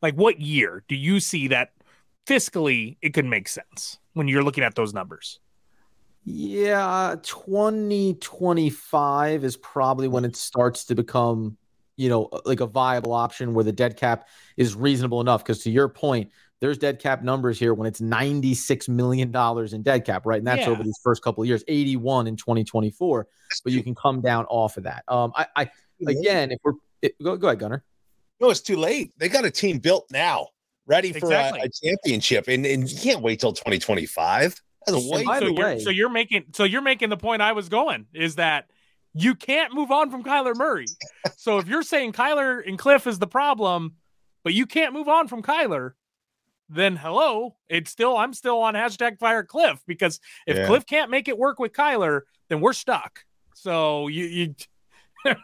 Like 0.00 0.14
what 0.14 0.40
year 0.40 0.84
do 0.86 0.94
you 0.94 1.18
see 1.18 1.48
that 1.48 1.72
fiscally 2.28 2.96
it 3.02 3.12
could 3.12 3.24
make 3.24 3.48
sense 3.48 3.98
when 4.12 4.28
you're 4.28 4.44
looking 4.44 4.62
at 4.62 4.76
those 4.76 4.94
numbers? 4.94 5.40
Yeah, 6.24 7.16
2025 7.22 9.42
is 9.42 9.56
probably 9.56 10.06
when 10.06 10.24
it 10.24 10.36
starts 10.36 10.84
to 10.84 10.94
become, 10.94 11.56
you 11.96 12.08
know, 12.08 12.28
like 12.44 12.60
a 12.60 12.66
viable 12.66 13.12
option 13.12 13.54
where 13.54 13.64
the 13.64 13.72
dead 13.72 13.96
cap 13.96 14.28
is 14.56 14.74
reasonable 14.74 15.20
enough. 15.20 15.42
Because 15.42 15.62
to 15.64 15.70
your 15.70 15.88
point, 15.88 16.30
there's 16.60 16.78
dead 16.78 16.98
cap 16.98 17.22
numbers 17.22 17.58
here 17.58 17.74
when 17.74 17.86
it's 17.86 18.00
$96 18.00 18.88
million 18.88 19.34
in 19.74 19.82
dead 19.82 20.04
cap, 20.04 20.24
right? 20.24 20.38
And 20.38 20.46
that's 20.46 20.62
yeah. 20.62 20.70
over 20.70 20.82
these 20.82 20.98
first 21.02 21.22
couple 21.22 21.42
of 21.42 21.48
years, 21.48 21.64
81 21.68 22.26
in 22.26 22.36
2024. 22.36 23.26
But 23.62 23.72
you 23.72 23.82
can 23.82 23.94
come 23.94 24.20
down 24.20 24.46
off 24.46 24.76
of 24.76 24.84
that. 24.84 25.04
Um, 25.08 25.32
I, 25.34 25.46
I 25.54 25.70
again, 26.06 26.52
if 26.52 26.58
we're 26.64 26.72
it, 27.02 27.20
go, 27.22 27.36
go 27.36 27.48
ahead, 27.48 27.58
Gunner. 27.58 27.84
No, 28.40 28.50
it's 28.50 28.60
too 28.60 28.76
late. 28.76 29.12
They 29.18 29.28
got 29.28 29.44
a 29.44 29.50
team 29.50 29.78
built 29.78 30.06
now, 30.10 30.48
ready 30.86 31.12
for 31.12 31.18
exactly. 31.18 31.60
a, 31.60 31.64
a, 31.64 31.68
championship, 31.68 32.48
and, 32.48 32.66
and 32.66 32.90
you 32.90 32.98
can't 32.98 33.22
wait 33.22 33.40
till 33.40 33.52
2025 33.52 34.60
so, 34.88 35.46
you're, 35.46 35.80
so 35.80 35.90
you're 35.90 36.08
making 36.08 36.44
so 36.52 36.64
you're 36.64 36.82
making 36.82 37.08
the 37.08 37.16
point 37.16 37.42
I 37.42 37.52
was 37.52 37.68
going 37.68 38.06
is 38.14 38.36
that 38.36 38.70
you 39.16 39.34
can't 39.34 39.72
move 39.72 39.90
on 39.90 40.10
from 40.10 40.22
Kyler 40.22 40.54
Murray. 40.54 40.86
so 41.36 41.58
if 41.58 41.66
you're 41.66 41.82
saying 41.82 42.12
Kyler 42.12 42.66
and 42.66 42.78
Kliff 42.78 43.06
is 43.06 43.18
the 43.18 43.26
problem, 43.26 43.94
but 44.44 44.52
you 44.52 44.66
can't 44.66 44.92
move 44.92 45.08
on 45.08 45.26
from 45.26 45.42
Kyler, 45.42 45.92
then 46.68 46.96
hello, 46.96 47.56
it's 47.68 47.90
still 47.90 48.16
I'm 48.16 48.34
still 48.34 48.58
on 48.58 48.74
hashtag 48.74 49.18
fire 49.18 49.42
Kliff 49.44 49.78
because 49.86 50.20
if 50.46 50.56
yeah. 50.56 50.66
Kliff 50.66 50.86
can't 50.86 51.10
make 51.10 51.28
it 51.28 51.38
work 51.38 51.58
with 51.58 51.72
Kyler, 51.72 52.22
then 52.48 52.60
we're 52.60 52.72
stuck. 52.72 53.20
So 53.54 54.08
you 54.08 54.24
you 54.26 54.54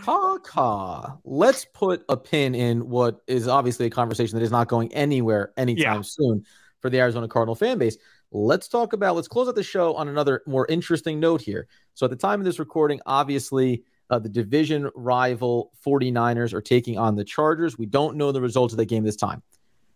ha 0.00 0.38
ha. 0.46 1.16
Let's 1.24 1.66
put 1.74 2.04
a 2.08 2.16
pin 2.16 2.54
in 2.54 2.88
what 2.88 3.20
is 3.26 3.48
obviously 3.48 3.86
a 3.86 3.90
conversation 3.90 4.38
that 4.38 4.44
is 4.44 4.52
not 4.52 4.68
going 4.68 4.92
anywhere 4.94 5.52
anytime 5.56 5.96
yeah. 5.96 6.02
soon 6.02 6.44
for 6.80 6.90
the 6.90 7.00
Arizona 7.00 7.26
Cardinal 7.26 7.54
fan 7.54 7.78
base 7.78 7.96
let's 8.32 8.68
talk 8.68 8.92
about, 8.92 9.16
let's 9.16 9.28
close 9.28 9.48
out 9.48 9.54
the 9.54 9.62
show 9.62 9.94
on 9.94 10.08
another 10.08 10.42
more 10.46 10.66
interesting 10.68 11.20
note 11.20 11.40
here. 11.40 11.66
So, 11.94 12.06
at 12.06 12.10
the 12.10 12.16
time 12.16 12.40
of 12.40 12.44
this 12.44 12.58
recording, 12.58 13.00
obviously, 13.06 13.84
uh, 14.10 14.18
the 14.18 14.28
division 14.28 14.90
rival 14.94 15.72
49ers 15.84 16.52
are 16.52 16.60
taking 16.60 16.98
on 16.98 17.16
the 17.16 17.24
Chargers. 17.24 17.78
We 17.78 17.86
don't 17.86 18.16
know 18.16 18.32
the 18.32 18.40
results 18.40 18.72
of 18.72 18.78
the 18.78 18.84
game 18.84 19.04
this 19.04 19.16
time. 19.16 19.42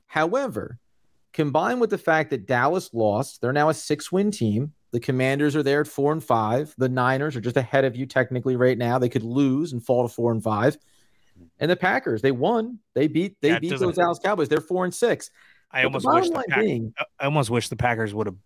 However, 0.07 0.79
combined 1.33 1.81
with 1.81 1.91
the 1.91 1.99
fact 1.99 2.31
that 2.31 2.47
Dallas 2.47 2.91
lost, 2.93 3.41
they're 3.41 3.53
now 3.53 3.69
a 3.69 3.75
six 3.75 4.13
win 4.13 4.31
team. 4.31 4.73
The 4.93 5.01
Commanders 5.01 5.57
are 5.57 5.63
there 5.65 5.81
at 5.81 5.89
four 5.89 6.13
and 6.13 6.23
five. 6.23 6.73
The 6.79 6.89
Niners 6.89 7.35
are 7.35 7.41
just 7.41 7.57
ahead 7.57 7.85
of 7.85 7.97
you 7.97 8.07
technically 8.07 8.55
right 8.55 8.79
now. 8.79 8.99
They 8.99 9.09
could 9.09 9.25
lose 9.25 9.73
and 9.73 9.85
fall 9.85 10.07
to 10.07 10.15
four 10.15 10.31
and 10.31 10.43
five. 10.43 10.79
And 11.59 11.69
the 11.69 11.77
Packers, 11.77 12.23
they 12.23 12.31
won. 12.31 12.79
They 12.95 13.09
beat 13.09 13.41
they 13.41 13.51
yeah, 13.51 13.59
beat 13.59 13.77
those 13.77 13.97
Dallas 13.97 14.21
Cowboys. 14.23 14.49
They're 14.49 14.61
four 14.61 14.85
and 14.85 14.95
six. 14.95 15.31
I 15.71 15.85
almost 15.85 16.07
wish 16.07 16.29
the 16.29 16.45
Pack- 16.49 16.61
being, 16.61 16.95
I 17.19 17.25
almost 17.25 17.51
wish 17.51 17.69
the 17.69 17.77
Packers 17.77 18.15
would 18.15 18.27
have 18.27 18.37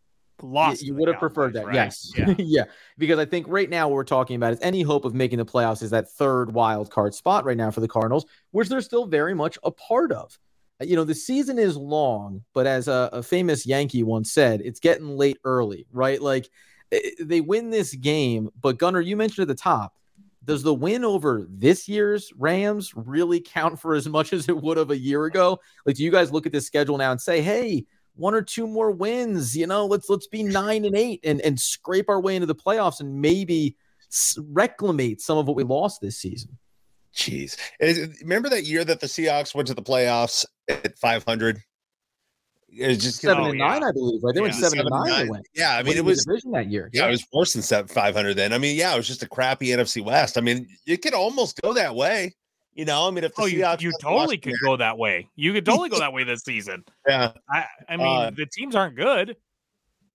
lost. 0.43 0.83
You, 0.83 0.95
would 0.95 1.09
have 1.09 1.19
preferred 1.19 1.55
that, 1.55 1.67
right? 1.67 1.75
yes, 1.75 2.11
yeah. 2.17 2.35
yeah. 2.39 2.65
Because 2.97 3.19
I 3.19 3.25
think 3.25 3.47
right 3.49 3.69
now 3.69 3.89
what 3.89 3.95
we're 3.95 4.05
talking 4.05 4.37
about 4.37 4.53
is 4.53 4.59
any 4.63 4.83
hope 4.83 5.05
of 5.05 5.15
making 5.15 5.39
the 5.39 5.45
playoffs 5.45 5.83
is 5.83 5.91
that 5.91 6.11
third 6.11 6.53
wild 6.53 6.91
card 6.91 7.15
spot 7.15 7.45
right 7.45 7.57
now 7.57 7.71
for 7.71 7.81
the 7.81 7.89
Cardinals, 7.89 8.27
which 8.51 8.69
they're 8.69 8.81
still 8.81 9.07
very 9.07 9.35
much 9.35 9.59
a 9.63 9.71
part 9.71 10.13
of. 10.13 10.39
You 10.81 10.95
know, 10.95 11.05
the 11.05 11.15
season 11.15 11.59
is 11.59 11.77
long, 11.77 12.45
but 12.55 12.67
as 12.67 12.87
a, 12.87 13.11
a 13.13 13.23
famous 13.23 13.67
Yankee 13.67 14.05
once 14.05 14.33
said, 14.33 14.61
it's 14.65 14.79
getting 14.79 15.09
late 15.09 15.39
early, 15.45 15.87
right? 15.93 16.23
Like 16.23 16.49
eh, 16.93 17.01
eh, 17.03 17.11
they 17.21 17.41
win 17.41 17.71
this 17.71 17.95
game, 17.95 18.51
but 18.61 18.79
Gunner, 18.79 19.01
you 19.01 19.17
mentioned 19.17 19.43
at 19.43 19.49
the 19.49 19.61
top 19.61 19.97
does 20.45 20.63
the 20.63 20.75
win 20.75 21.05
over 21.05 21.47
this 21.49 21.89
year's 21.89 22.33
Rams 22.37 22.93
really 22.95 23.41
count 23.41 23.79
for 23.79 23.95
as 23.95 24.09
much 24.09 24.33
as 24.33 24.49
it 24.49 24.57
would 24.57 24.77
have 24.77 24.91
a 24.91 24.99
year 24.99 25.25
ago? 25.25 25.61
Like, 25.85 25.97
do 25.97 26.05
you 26.05 26.11
guys 26.11 26.33
look 26.33 26.47
at 26.47 26.53
this 26.53 26.67
schedule 26.67 26.97
now 26.97 27.11
and 27.11 27.21
say, 27.21 27.43
hey, 27.43 27.87
one 28.15 28.35
or 28.35 28.43
two 28.43 28.67
more 28.67 28.91
wins, 28.91 29.57
you 29.57 29.67
know, 29.67 29.87
let's 29.87 30.09
let's 30.09 30.27
be 30.27 30.43
nine 30.43 30.85
and 30.85 30.97
eight 30.97 31.21
and 31.25 31.41
and 31.41 31.59
scrape 31.59 32.09
our 32.09 32.21
way 32.21 32.35
into 32.35 32.47
the 32.47 32.55
playoffs 32.55 33.01
and 33.01 33.21
maybe 33.21 33.77
reclimate 34.39 35.21
some 35.21 35.39
of 35.39 35.47
what 35.47 35.57
we 35.57 35.65
lost 35.65 36.01
this 36.01 36.19
season. 36.19 36.59
Jeez, 37.15 37.57
remember 38.23 38.49
that 38.49 38.65
year 38.65 38.85
that 38.85 39.01
the 39.01 39.07
Seahawks 39.07 39.55
went 39.55 39.69
to 39.69 39.75
the 39.75 39.83
playoffs 39.83 40.45
at 40.69 40.99
500? 40.99 41.61
It 42.71 42.87
was 42.89 42.99
just 42.99 43.21
seven 43.21 43.45
oh, 43.45 43.49
and 43.51 43.59
nine, 43.59 43.83
I 43.83 43.93
believe. 43.93 44.23
Right? 44.23 44.35
They 44.35 44.41
yeah. 44.41 44.43
went 44.43 44.55
seven, 44.55 44.79
seven 44.79 44.93
and 44.93 45.05
nine. 45.05 45.09
nine. 45.09 45.29
Went. 45.29 45.47
Yeah, 45.55 45.77
I 45.77 45.83
mean, 45.83 45.97
it 45.97 46.05
was 46.05 46.25
division 46.25 46.53
that 46.53 46.67
year. 46.67 46.91
Yeah, 46.93 47.03
yeah, 47.03 47.09
it 47.09 47.11
was 47.13 47.27
worse 47.33 47.53
than 47.55 47.63
seven 47.63 47.89
five 47.89 48.15
hundred 48.15 48.35
then. 48.35 48.53
I 48.53 48.59
mean, 48.59 48.77
yeah, 48.77 48.93
it 48.95 48.97
was 48.97 49.07
just 49.07 49.23
a 49.23 49.29
crappy 49.29 49.69
NFC 49.69 50.05
West. 50.05 50.37
I 50.37 50.43
mean, 50.43 50.69
you 50.85 50.99
could 50.99 51.15
almost 51.15 51.61
go 51.63 51.73
that 51.73 51.95
way. 51.95 52.35
You 52.75 52.85
know, 52.85 53.09
I 53.09 53.11
mean, 53.11 53.25
if 53.25 53.33
oh, 53.39 53.47
you, 53.47 53.67
you 53.81 53.93
totally 54.01 54.39
could 54.39 54.55
go 54.63 54.77
that 54.77 54.97
way. 54.97 55.29
You 55.35 55.53
could 55.53 55.67
totally 55.67 55.89
go 55.89 55.99
that 56.01 56.13
way 56.13 56.25
this 56.25 56.43
season. 56.43 56.85
Yeah, 57.09 57.33
I, 57.51 57.65
I 57.89 57.97
mean, 57.97 58.07
uh, 58.07 58.31
the 58.31 58.47
teams 58.47 58.77
aren't 58.77 58.97
good. 58.97 59.37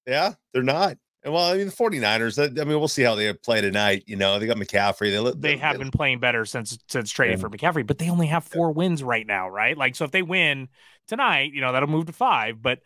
Yeah, 0.08 0.34
they're 0.54 0.64
not. 0.64 0.98
And 1.24 1.34
well, 1.34 1.52
I 1.52 1.58
mean, 1.58 1.68
the 1.68 1.74
49ers, 1.74 2.60
I 2.60 2.66
mean, 2.66 2.80
we'll 2.80 2.88
see 2.88 3.04
how 3.04 3.16
they 3.16 3.32
play 3.34 3.62
tonight. 3.62 4.04
You 4.08 4.18
know, 4.18 4.40
they 4.40 4.46
got 4.46 4.58
McCaffrey. 4.58 5.12
They, 5.12 5.32
they, 5.32 5.54
they 5.54 5.58
have 5.58 5.78
they, 5.78 5.84
been 5.84 5.92
playing 5.92 6.20
better 6.20 6.46
since 6.46 6.78
since 6.90 7.10
trading 7.12 7.38
yeah. 7.38 7.42
for 7.42 7.50
McCaffrey, 7.50 7.88
but 7.88 7.98
they 7.98 8.10
only 8.10 8.28
have 8.28 8.44
four 8.44 8.70
yeah. 8.70 8.74
wins 8.74 9.04
right 9.04 9.26
now, 9.26 9.48
right? 9.48 9.78
Like, 9.78 9.96
so 9.96 10.04
if 10.04 10.12
they 10.12 10.22
win 10.22 10.68
tonight, 11.08 11.54
you 11.54 11.62
know, 11.62 11.72
that'll 11.72 11.90
move 11.90 12.08
to 12.08 12.14
five. 12.14 12.62
But 12.62 12.80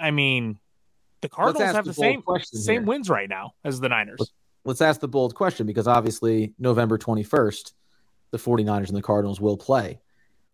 I 0.00 0.10
mean, 0.10 0.58
the 1.20 1.28
Cardinals 1.28 1.72
have 1.72 1.84
the, 1.84 1.90
the 1.90 1.94
same 1.94 2.22
same 2.44 2.84
wins 2.84 3.08
right 3.08 3.28
now 3.28 3.52
as 3.64 3.80
the 3.80 3.88
Niners. 3.88 4.18
Let's, 4.18 4.32
let's 4.64 4.80
ask 4.80 5.00
the 5.00 5.08
bold 5.08 5.34
question 5.34 5.66
because 5.66 5.86
obviously 5.86 6.54
November 6.58 6.98
21st, 6.98 7.72
the 8.30 8.38
49ers 8.38 8.88
and 8.88 8.96
the 8.96 9.02
Cardinals 9.02 9.40
will 9.40 9.56
play. 9.56 10.00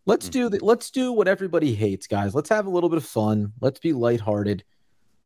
Let's 0.05 0.25
mm-hmm. 0.25 0.31
do 0.31 0.49
the, 0.49 0.65
let's 0.65 0.91
do 0.91 1.11
what 1.11 1.27
everybody 1.27 1.75
hates, 1.75 2.07
guys. 2.07 2.33
Let's 2.33 2.49
have 2.49 2.65
a 2.65 2.69
little 2.69 2.89
bit 2.89 2.97
of 2.97 3.05
fun. 3.05 3.53
Let's 3.61 3.79
be 3.79 3.93
lighthearted. 3.93 4.63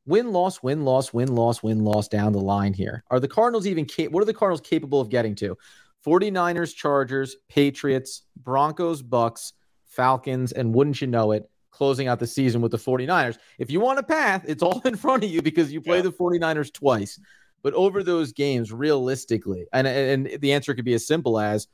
Win 0.05 0.31
loss, 0.31 0.61
win 0.61 0.83
loss, 0.83 1.13
win 1.13 1.33
loss, 1.33 1.63
win 1.63 1.83
loss 1.83 2.07
down 2.07 2.33
the 2.33 2.41
line 2.41 2.73
here. 2.73 3.03
Are 3.09 3.19
the 3.19 3.27
Cardinals 3.27 3.65
even 3.65 3.85
cap- 3.85 4.11
what 4.11 4.21
are 4.21 4.25
the 4.25 4.33
Cardinals 4.33 4.61
capable 4.61 4.99
of 4.99 5.09
getting 5.09 5.35
to? 5.35 5.57
49ers, 6.05 6.75
Chargers, 6.75 7.37
Patriots, 7.47 8.23
Broncos, 8.35 9.01
Bucks, 9.01 9.53
Falcons, 9.85 10.51
and 10.51 10.75
wouldn't 10.75 10.99
you 10.99 11.07
know 11.07 11.31
it, 11.31 11.49
closing 11.71 12.07
out 12.07 12.19
the 12.19 12.27
season 12.27 12.61
with 12.61 12.71
the 12.71 12.77
49ers. 12.77 13.37
If 13.57 13.71
you 13.71 13.79
want 13.79 13.99
a 13.99 14.03
path, 14.03 14.43
it's 14.45 14.61
all 14.61 14.81
in 14.85 14.95
front 14.97 15.23
of 15.23 15.29
you 15.29 15.41
because 15.41 15.71
you 15.71 15.79
play 15.79 15.97
yeah. 15.97 16.03
the 16.03 16.11
49ers 16.11 16.73
twice. 16.73 17.19
But 17.61 17.73
over 17.73 18.03
those 18.03 18.33
games, 18.33 18.73
realistically, 18.73 19.67
and, 19.71 19.87
and 19.87 20.29
the 20.41 20.51
answer 20.51 20.73
could 20.73 20.83
be 20.83 20.95
as 20.95 21.07
simple 21.07 21.39
as 21.39 21.67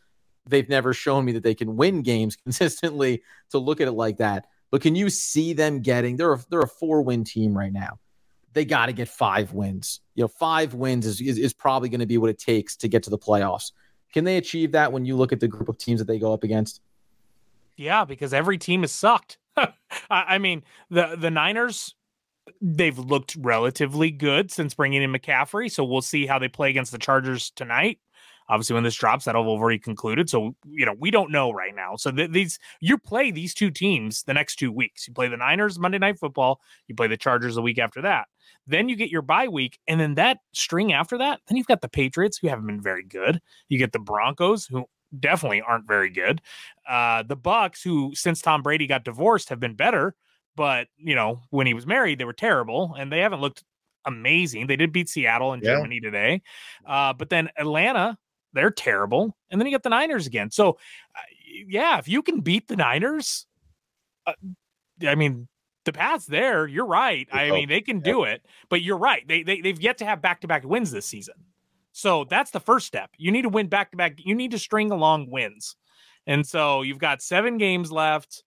they've 0.48 0.70
never 0.70 0.94
shown 0.94 1.26
me 1.26 1.32
that 1.32 1.44
they 1.44 1.56
can 1.56 1.76
win 1.76 2.04
games 2.04 2.36
consistently 2.44 3.24
to 3.50 3.58
look 3.58 3.82
at 3.82 3.88
it 3.88 3.94
like 3.94 4.18
that. 4.18 4.46
But 4.72 4.82
can 4.82 4.96
you 4.96 5.10
see 5.10 5.54
them 5.54 5.82
getting 5.82 6.16
they're 6.16 6.34
a, 6.34 6.40
they're 6.52 6.60
a 6.60 6.68
four 6.68 7.02
win 7.02 7.24
team 7.24 7.58
right 7.58 7.74
now. 7.74 8.00
They 8.54 8.66
got 8.66 8.88
to 8.88 8.94
get 8.94 9.08
five 9.08 9.54
wins. 9.54 10.02
You 10.16 10.24
know, 10.24 10.28
five 10.28 10.74
wins 10.74 11.06
is, 11.06 11.22
is, 11.22 11.38
is 11.38 11.54
probably 11.54 11.90
going 11.90 12.00
to 12.00 12.06
be 12.06 12.18
what 12.18 12.30
it 12.30 12.40
takes 12.40 12.76
to 12.78 12.88
get 12.88 13.04
to 13.04 13.10
the 13.10 13.18
playoffs. 13.18 13.72
Can 14.14 14.24
they 14.24 14.38
achieve 14.38 14.72
that 14.72 14.92
when 14.92 15.06
you 15.06 15.16
look 15.16 15.32
at 15.32 15.40
the 15.40 15.48
group 15.48 15.70
of 15.70 15.78
teams 15.78 16.00
that 16.00 16.08
they 16.08 16.18
go 16.18 16.34
up 16.34 16.44
against? 16.44 16.82
Yeah, 17.76 18.06
because 18.06 18.34
every 18.34 18.58
team 18.58 18.82
has 18.82 18.92
sucked. 18.92 19.38
I 20.10 20.38
mean, 20.38 20.64
the 20.90 21.16
the 21.18 21.30
Niners 21.32 21.96
they've 22.62 22.98
looked 22.98 23.36
relatively 23.40 24.12
good 24.12 24.52
since 24.52 24.74
bringing 24.74 25.04
in 25.04 25.12
McCaffrey. 25.12 25.72
So 25.72 25.84
we'll 25.84 26.02
see 26.02 26.26
how 26.26 26.40
they 26.40 26.48
play 26.48 26.70
against 26.70 26.92
the 26.92 26.98
Chargers 26.98 27.52
tonight. 27.52 28.00
Obviously, 28.50 28.74
when 28.74 28.84
this 28.84 28.96
drops, 28.96 29.26
that'll 29.26 29.44
have 29.44 29.50
already 29.50 29.78
concluded. 29.78 30.30
So 30.30 30.56
you 30.68 30.86
know 30.86 30.96
we 30.98 31.12
don't 31.12 31.32
know 31.32 31.52
right 31.52 31.76
now. 31.76 31.96
So 31.96 32.12
th- 32.12 32.32
these 32.32 32.60
you 32.82 32.98
play 32.98 33.30
these 33.32 33.54
two 33.54 33.70
teams 33.70 34.24
the 34.24 34.34
next 34.34 34.56
two 34.56 34.72
weeks. 34.72 35.08
You 35.08 35.14
play 35.14 35.28
the 35.28 35.38
Niners 35.38 35.78
Monday 35.78 36.00
Night 36.00 36.20
Football. 36.20 36.60
You 36.88 36.96
play 36.96 37.08
the 37.08 37.18
Chargers 37.18 37.58
a 37.58 37.62
week 37.62 37.78
after 37.78 38.02
that. 38.02 38.28
Then 38.66 38.90
you 38.90 38.96
get 38.96 39.12
your 39.12 39.22
bye 39.22 39.48
week, 39.48 39.80
and 39.88 40.00
then 40.00 40.16
that 40.16 40.40
string 40.54 40.94
after 40.94 41.18
that, 41.20 41.42
then 41.48 41.58
you've 41.58 41.68
got 41.68 41.82
the 41.82 41.90
Patriots 41.90 42.38
who 42.38 42.48
haven't 42.48 42.66
been 42.66 42.82
very 42.82 43.04
good. 43.04 43.40
You 43.68 43.78
get 43.78 43.92
the 43.92 44.00
Broncos 44.00 44.66
who 44.66 44.86
definitely 45.18 45.62
aren't 45.62 45.88
very 45.88 46.10
good. 46.10 46.42
Uh, 46.88 47.24
the 47.24 47.36
Bucks 47.36 47.84
who 47.84 48.14
since 48.16 48.42
Tom 48.42 48.64
Brady 48.64 48.88
got 48.88 49.04
divorced 49.04 49.50
have 49.50 49.60
been 49.60 49.76
better, 49.76 50.16
but 50.56 50.88
you 50.98 51.14
know 51.14 51.42
when 51.52 51.68
he 51.68 51.76
was 51.76 51.86
married 51.86 52.18
they 52.18 52.26
were 52.26 52.34
terrible, 52.34 52.96
and 52.98 53.12
they 53.12 53.20
haven't 53.20 53.42
looked 53.42 53.64
amazing. 54.06 54.66
They 54.66 54.76
did 54.76 54.92
beat 54.92 55.08
Seattle 55.08 55.54
and 55.54 55.62
yeah. 55.62 55.76
Germany 55.76 56.00
today, 56.00 56.42
uh, 56.88 57.14
but 57.14 57.30
then 57.30 57.50
Atlanta 57.58 58.18
they're 58.60 58.72
terrible. 58.72 59.36
And 59.50 59.60
then 59.60 59.66
you 59.66 59.72
get 59.72 59.84
the 59.84 59.90
Niners 59.90 60.28
again. 60.28 60.52
So, 60.52 60.78
uh, 61.16 61.22
yeah, 61.68 61.98
if 61.98 62.08
you 62.08 62.22
can 62.22 62.42
beat 62.42 62.68
the 62.68 62.76
Niners, 62.76 63.46
uh, 64.28 64.34
I 65.08 65.16
mean, 65.16 65.48
the 65.86 65.94
path's 65.94 66.26
there. 66.26 66.68
You're 66.68 66.86
right. 66.86 67.28
I 67.32 67.50
mean, 67.52 67.70
they 67.70 67.82
can 67.82 68.02
do 68.02 68.24
it, 68.24 68.46
but 68.70 68.82
you're 68.82 68.98
right. 68.98 69.26
They, 69.28 69.44
they 69.44 69.62
they've 69.62 69.80
yet 69.80 69.98
to 70.00 70.06
have 70.06 70.22
back 70.22 70.42
to 70.42 70.48
back 70.48 70.64
wins 70.66 70.92
this 70.92 71.06
season. 71.06 71.36
So 71.94 72.26
that's 72.26 72.52
the 72.52 72.60
first 72.60 72.86
step. 72.86 73.10
You 73.18 73.32
need 73.32 73.44
to 73.44 73.50
win 73.50 73.68
back 73.68 73.92
to 73.92 73.98
back. 73.98 74.16
You 74.18 74.36
need 74.36 74.52
to 74.52 74.60
string 74.60 74.92
along 74.92 75.32
wins. 75.32 75.76
And 76.28 76.46
so 76.46 76.82
you've 76.82 77.00
got 77.00 77.22
seven 77.22 77.58
games 77.58 77.92
left. 77.92 78.44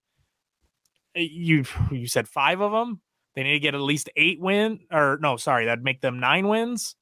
Uh, 1.17 1.21
you 1.21 1.65
you 1.91 2.07
said 2.07 2.27
five 2.27 2.61
of 2.61 2.71
them. 2.71 3.01
They 3.35 3.43
need 3.43 3.53
to 3.53 3.59
get 3.59 3.75
at 3.75 3.81
least 3.81 4.09
eight 4.15 4.39
win 4.39 4.81
or 4.91 5.17
no, 5.19 5.37
sorry, 5.37 5.65
that'd 5.65 5.83
make 5.83 6.01
them 6.01 6.19
nine 6.19 6.47
wins. 6.47 6.95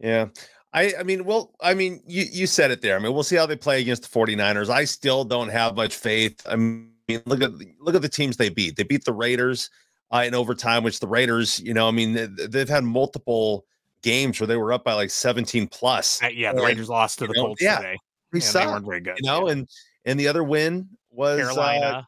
Yeah. 0.00 0.26
I, 0.72 0.92
I 1.00 1.02
mean, 1.02 1.24
well, 1.24 1.54
I 1.60 1.74
mean, 1.74 2.02
you, 2.06 2.24
you 2.30 2.46
said 2.46 2.70
it 2.70 2.82
there. 2.82 2.96
I 2.96 2.98
mean, 2.98 3.12
we'll 3.14 3.22
see 3.22 3.36
how 3.36 3.46
they 3.46 3.56
play 3.56 3.80
against 3.80 4.02
the 4.02 4.18
49ers. 4.18 4.68
I 4.68 4.84
still 4.84 5.24
don't 5.24 5.48
have 5.48 5.76
much 5.76 5.96
faith. 5.96 6.42
I 6.46 6.56
mean, 6.56 6.92
look 7.24 7.42
at 7.42 7.52
look 7.80 7.94
at 7.94 8.02
the 8.02 8.08
teams 8.08 8.36
they 8.36 8.50
beat. 8.50 8.76
They 8.76 8.82
beat 8.82 9.04
the 9.04 9.12
Raiders 9.12 9.70
uh, 10.12 10.24
in 10.26 10.34
overtime, 10.34 10.84
which 10.84 11.00
the 11.00 11.06
Raiders, 11.06 11.58
you 11.60 11.72
know, 11.72 11.88
I 11.88 11.90
mean, 11.90 12.14
they, 12.36 12.58
have 12.58 12.68
had 12.68 12.84
multiple 12.84 13.64
games 14.02 14.40
where 14.40 14.46
they 14.46 14.56
were 14.56 14.72
up 14.72 14.84
by 14.84 14.92
like 14.92 15.10
17 15.10 15.68
plus. 15.68 16.22
Uh, 16.22 16.28
yeah, 16.28 16.52
the 16.52 16.62
Raiders 16.62 16.88
lost 16.88 17.18
to 17.20 17.26
the 17.26 17.32
know, 17.32 17.46
Colts 17.46 17.62
yeah, 17.62 17.76
today. 17.76 17.96
They, 18.32 18.40
they 18.40 18.66
weren't 18.66 18.86
very 18.86 19.00
good. 19.00 19.16
You 19.20 19.26
know, 19.26 19.46
yeah. 19.46 19.52
and 19.52 19.68
and 20.04 20.20
the 20.20 20.28
other 20.28 20.44
win 20.44 20.88
was 21.10 21.40
uh, 21.40 21.44
Carolina. 21.44 21.86
Uh, 21.86 22.02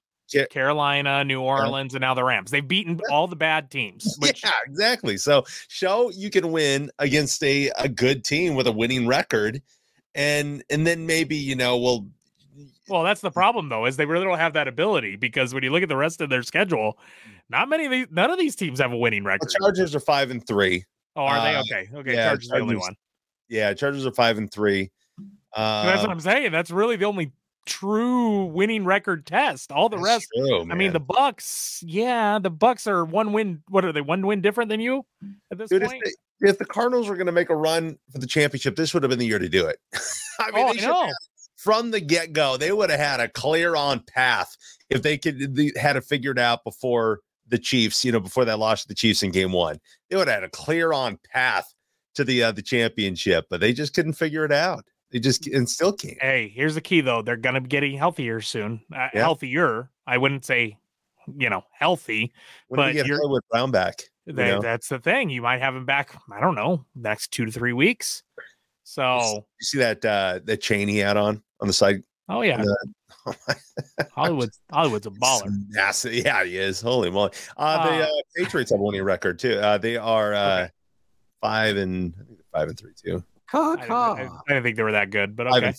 Carolina, 0.51 1.25
New 1.25 1.41
Orleans, 1.41 1.95
and 1.95 2.03
now 2.03 2.15
the 2.15 2.25
Rams. 2.25 2.51
They've 2.51 2.67
beaten 2.67 3.01
all 3.11 3.27
the 3.27 3.37
bad 3.37 3.71
teams. 3.71 4.17
Which... 4.21 4.45
Yeah, 4.45 4.51
exactly. 4.67 5.17
So 5.17 5.45
show 5.69 6.11
you 6.11 6.31
can 6.31 6.53
win 6.53 6.91
against 6.99 7.43
a, 7.43 7.71
a 7.79 7.89
good 7.89 8.25
team 8.25 8.55
with 8.55 8.67
a 8.67 8.73
winning 8.73 9.07
record. 9.07 9.63
And 10.15 10.65
and 10.71 10.87
then 10.87 11.07
maybe, 11.07 11.37
you 11.37 11.55
know, 11.55 11.77
well 11.77 12.07
well, 12.91 13.05
that's 13.05 13.21
the 13.21 13.31
problem 13.31 13.69
though, 13.69 13.87
is 13.87 13.97
they 13.97 14.05
really 14.05 14.25
don't 14.25 14.39
have 14.39 14.55
that 14.55 14.67
ability 14.67 15.17
because 15.17 15.55
when 15.55 15.63
you 15.63 15.71
look 15.71 15.83
at 15.83 15.89
the 15.89 15.97
rest 15.97 16.21
of 16.21 16.29
their 16.29 16.43
schedule, 16.43 16.99
not 17.49 17.69
many 17.69 17.85
of 17.85 17.93
these 17.93 18.09
none 18.11 18.31
of 18.31 18.39
these 18.39 18.57
teams 18.57 18.81
have 18.81 18.93
a 18.93 18.97
winning 18.97 19.23
record. 19.23 19.49
The 19.49 19.59
Chargers 19.61 19.95
are 19.95 20.01
five 20.01 20.31
and 20.31 20.45
three. 20.45 20.85
Oh, 21.15 21.23
are 21.23 21.39
uh, 21.39 21.45
they? 21.45 21.59
Okay. 21.59 21.89
Okay. 21.95 22.15
Yeah, 22.15 22.29
Chargers, 22.29 22.49
Chargers 22.49 22.49
the 22.49 22.57
only 22.57 22.77
one. 22.77 22.95
Yeah, 23.49 23.75
Chargers 23.75 24.07
are 24.07 24.13
five 24.13 24.39
and 24.39 24.51
three. 24.51 24.91
Uh, 25.55 25.87
that's 25.87 26.03
what 26.03 26.11
I'm 26.11 26.21
saying. 26.21 26.53
That's 26.53 26.71
really 26.71 26.97
the 26.97 27.07
only 27.07 27.33
true 27.71 28.47
winning 28.47 28.85
record 28.85 29.25
test. 29.25 29.73
All 29.73 29.89
the 29.89 29.97
That's 29.97 30.07
rest, 30.07 30.29
true, 30.37 30.69
I 30.71 30.75
mean, 30.75 30.93
the 30.93 31.01
Bucks, 31.01 31.83
yeah, 31.87 32.39
the 32.39 32.51
Bucks 32.51 32.87
are 32.87 33.05
one 33.05 33.33
win. 33.33 33.63
What 33.69 33.85
are 33.85 33.93
they? 33.93 34.01
One 34.01 34.27
win 34.27 34.43
different 34.43 34.69
than 34.69 34.81
you 34.81 35.07
at 35.51 35.57
this 35.57 35.71
Dude, 35.71 35.83
point. 35.83 36.03
If, 36.41 36.59
the 36.59 36.65
Cardinals 36.65 37.09
were 37.09 37.17
going 37.17 37.27
to 37.27 37.33
make 37.33 37.49
a 37.49 37.57
run 37.57 37.97
for 38.13 38.19
the 38.19 38.27
championship, 38.27 38.75
this 38.75 38.93
would 38.93 39.03
have 39.03 39.11
been 39.11 39.19
the 39.19 39.27
year 39.27 39.39
to 39.39 39.49
do 39.49 39.67
it. 39.67 39.79
I 40.41 40.51
mean, 40.51 40.67
oh, 40.69 40.75
they 40.75 40.87
I. 40.87 41.13
From 41.57 41.91
the 41.91 42.01
get 42.01 42.33
go, 42.33 42.57
they 42.57 42.73
would 42.73 42.91
have 42.91 42.99
had 42.99 43.21
a 43.21 43.29
clear 43.29 43.77
on 43.77 44.01
path 44.01 44.57
if 44.89 45.03
they 45.03 45.17
could 45.17 45.55
they 45.55 45.73
had 45.77 45.97
it 45.97 46.05
figured 46.05 46.39
out 46.39 46.65
before 46.65 47.21
the 47.47 47.59
Chiefs. 47.59 48.05
You 48.05 48.13
know, 48.13 48.21
before 48.21 48.45
they 48.45 48.55
lost 48.55 48.83
to 48.83 48.89
the 48.89 48.95
Chiefs 48.95 49.23
in 49.23 49.31
Game 49.31 49.53
One, 49.53 49.79
they 50.09 50.17
would 50.17 50.27
have 50.27 50.37
had 50.37 50.45
a 50.45 50.51
clear 50.51 50.93
on 50.93 51.19
path 51.33 51.73
to 52.15 52.25
the 52.25 52.43
uh, 52.45 52.53
the 52.53 52.63
championship, 52.63 53.47
but 53.51 53.61
they 53.61 53.73
just 53.73 53.95
couldn't 53.95 54.15
figure 54.15 54.45
it 54.45 54.53
out. 54.53 54.85
They 55.13 55.19
just 55.19 55.47
and 55.49 55.69
still 55.69 55.93
can't. 55.93 56.21
Hey, 56.21 56.53
here's 56.55 56.75
the 56.75 56.81
key 56.81 57.01
though. 57.01 57.23
They're 57.23 57.37
gonna 57.37 57.61
be 57.61 57.69
getting 57.69 57.97
healthier 57.97 58.41
soon. 58.41 58.83
Uh, 58.95 59.09
yeah. 59.13 59.21
Healthier. 59.21 59.91
I 60.07 60.19
wouldn't 60.19 60.45
say, 60.45 60.79
you 61.37 61.51
know, 61.51 61.65
healthy. 61.73 62.33
When 62.69 62.79
but 62.79 62.95
you 62.95 63.05
get 63.05 63.19
with 63.23 63.43
Brown 63.51 63.71
back, 63.71 64.03
they, 64.27 64.47
you 64.47 64.53
know? 64.55 64.61
that's 64.61 64.89
the 64.89 64.99
thing. 64.99 65.31
You 65.31 65.43
might 65.43 65.61
have 65.61 65.75
him 65.75 65.85
back. 65.85 66.15
I 66.33 66.41
don't 66.41 66.55
know, 66.55 66.85
next 66.95 67.33
two 67.33 67.45
to 67.45 67.53
three 67.53 67.73
weeks. 67.73 68.23
So 68.85 69.45
you 69.61 69.65
see 69.65 69.79
that 69.79 70.05
uh 70.05 70.41
that 70.45 70.61
chain 70.61 70.89
he 70.89 70.99
had 70.99 71.17
on 71.17 71.43
on 71.61 71.67
the 71.67 71.73
side. 71.73 72.03
Oh 72.29 72.43
yeah. 72.43 72.63
Oh 73.27 73.35
Hollywood, 74.15 74.51
Hollywood's 74.73 75.07
a 75.07 75.11
baller. 75.11 75.53
Massive. 75.69 76.15
Yeah, 76.15 76.43
he 76.45 76.57
is. 76.57 76.81
Holy 76.81 77.11
moly. 77.11 77.33
Uh, 77.57 77.87
the 77.87 78.05
uh, 78.05 78.07
uh, 78.07 78.23
Patriots 78.35 78.71
have 78.71 78.81
a 78.81 78.83
winning 78.83 79.03
record 79.03 79.39
too. 79.39 79.59
Uh, 79.59 79.77
they 79.77 79.99
are 79.99 80.33
uh, 80.33 80.61
okay. 80.63 80.71
five 81.43 81.77
and 81.77 82.15
five 82.51 82.69
and 82.69 82.79
three 82.79 82.93
too. 82.97 83.23
I, 83.53 83.77
didn't, 83.77 84.33
I, 84.33 84.41
didn't 84.49 84.63
think 84.63 84.77
they 84.77 84.83
were 84.83 84.93
that 84.93 85.11
good, 85.11 85.37
but 85.37 85.47
okay. 85.49 85.73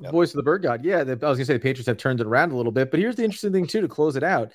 Yep. 0.00 0.10
Voice 0.10 0.30
of 0.30 0.36
the 0.36 0.42
bird 0.42 0.62
god. 0.62 0.84
Yeah, 0.84 1.04
the, 1.04 1.12
I 1.12 1.28
was 1.28 1.38
gonna 1.38 1.44
say 1.44 1.52
the 1.52 1.60
Patriots 1.60 1.86
have 1.86 1.96
turned 1.96 2.20
it 2.20 2.26
around 2.26 2.52
a 2.52 2.56
little 2.56 2.72
bit, 2.72 2.90
but 2.90 2.98
here's 2.98 3.16
the 3.16 3.24
interesting 3.24 3.52
thing 3.52 3.66
too 3.66 3.80
to 3.82 3.88
close 3.88 4.16
it 4.16 4.22
out. 4.24 4.50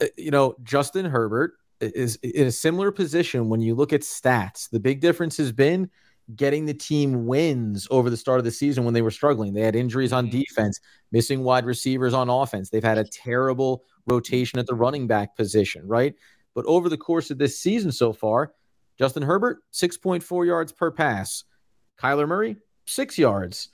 Uh, 0.00 0.06
you 0.16 0.30
know, 0.30 0.56
Justin 0.62 1.06
Herbert 1.06 1.54
is 1.80 2.16
in 2.16 2.46
a 2.46 2.52
similar 2.52 2.90
position 2.90 3.48
when 3.48 3.60
you 3.60 3.74
look 3.74 3.92
at 3.92 4.02
stats. 4.02 4.68
The 4.68 4.80
big 4.80 5.00
difference 5.00 5.36
has 5.38 5.52
been 5.52 5.88
getting 6.36 6.66
the 6.66 6.74
team 6.74 7.26
wins 7.26 7.88
over 7.90 8.10
the 8.10 8.16
start 8.16 8.38
of 8.38 8.44
the 8.44 8.50
season 8.50 8.84
when 8.84 8.94
they 8.94 9.02
were 9.02 9.10
struggling. 9.10 9.52
They 9.52 9.62
had 9.62 9.74
injuries 9.74 10.12
on 10.12 10.26
mm-hmm. 10.26 10.40
defense, 10.40 10.80
missing 11.12 11.42
wide 11.42 11.64
receivers 11.64 12.14
on 12.14 12.28
offense. 12.28 12.70
They've 12.70 12.84
had 12.84 12.98
a 12.98 13.04
terrible 13.04 13.84
rotation 14.06 14.58
at 14.58 14.66
the 14.66 14.74
running 14.74 15.06
back 15.06 15.36
position, 15.36 15.86
right? 15.86 16.14
But 16.54 16.66
over 16.66 16.88
the 16.88 16.98
course 16.98 17.30
of 17.30 17.38
this 17.38 17.58
season 17.58 17.90
so 17.90 18.12
far, 18.12 18.52
Justin 18.98 19.22
Herbert, 19.22 19.60
6.4 19.72 20.46
yards 20.46 20.72
per 20.72 20.90
pass. 20.90 21.44
Kyler 22.00 22.26
Murray, 22.26 22.56
six 22.86 23.18
yards, 23.18 23.68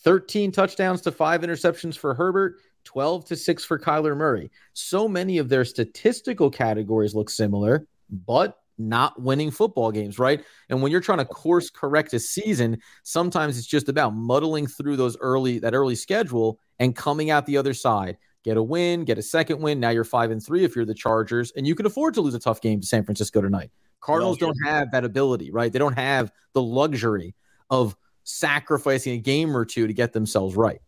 13 0.00 0.52
touchdowns 0.52 1.00
to 1.02 1.12
five 1.12 1.42
interceptions 1.42 1.96
for 1.96 2.14
Herbert, 2.14 2.56
12 2.84 3.24
to 3.26 3.36
six 3.36 3.64
for 3.64 3.78
Kyler 3.78 4.16
Murray. 4.16 4.50
So 4.72 5.08
many 5.08 5.38
of 5.38 5.48
their 5.48 5.64
statistical 5.64 6.50
categories 6.50 7.14
look 7.14 7.30
similar, 7.30 7.86
but 8.26 8.58
not 8.78 9.20
winning 9.20 9.50
football 9.50 9.92
games, 9.92 10.18
right? 10.18 10.44
And 10.68 10.82
when 10.82 10.90
you're 10.90 11.00
trying 11.00 11.18
to 11.18 11.24
course 11.24 11.70
correct 11.70 12.14
a 12.14 12.18
season, 12.18 12.80
sometimes 13.02 13.58
it's 13.58 13.66
just 13.66 13.88
about 13.88 14.14
muddling 14.14 14.66
through 14.66 14.96
those 14.96 15.16
early 15.20 15.58
that 15.60 15.74
early 15.74 15.94
schedule 15.94 16.58
and 16.78 16.96
coming 16.96 17.30
out 17.30 17.46
the 17.46 17.56
other 17.56 17.74
side. 17.74 18.16
Get 18.44 18.56
a 18.56 18.62
win, 18.62 19.04
get 19.04 19.18
a 19.18 19.22
second 19.22 19.60
win. 19.60 19.78
Now 19.78 19.90
you're 19.90 20.02
five 20.02 20.32
and 20.32 20.44
three 20.44 20.64
if 20.64 20.74
you're 20.74 20.84
the 20.84 20.94
Chargers, 20.94 21.52
and 21.54 21.64
you 21.66 21.76
can 21.76 21.86
afford 21.86 22.14
to 22.14 22.20
lose 22.20 22.34
a 22.34 22.40
tough 22.40 22.60
game 22.60 22.80
to 22.80 22.86
San 22.86 23.04
Francisco 23.04 23.40
tonight. 23.40 23.70
Cardinals 24.00 24.38
don't 24.38 24.56
have 24.64 24.90
that 24.90 25.04
ability, 25.04 25.52
right? 25.52 25.72
They 25.72 25.78
don't 25.78 25.96
have 25.96 26.32
the 26.54 26.62
luxury 26.62 27.36
of 27.72 27.96
sacrificing 28.22 29.14
a 29.14 29.18
game 29.18 29.56
or 29.56 29.64
two 29.64 29.88
to 29.88 29.92
get 29.92 30.12
themselves 30.12 30.54
right. 30.54 30.80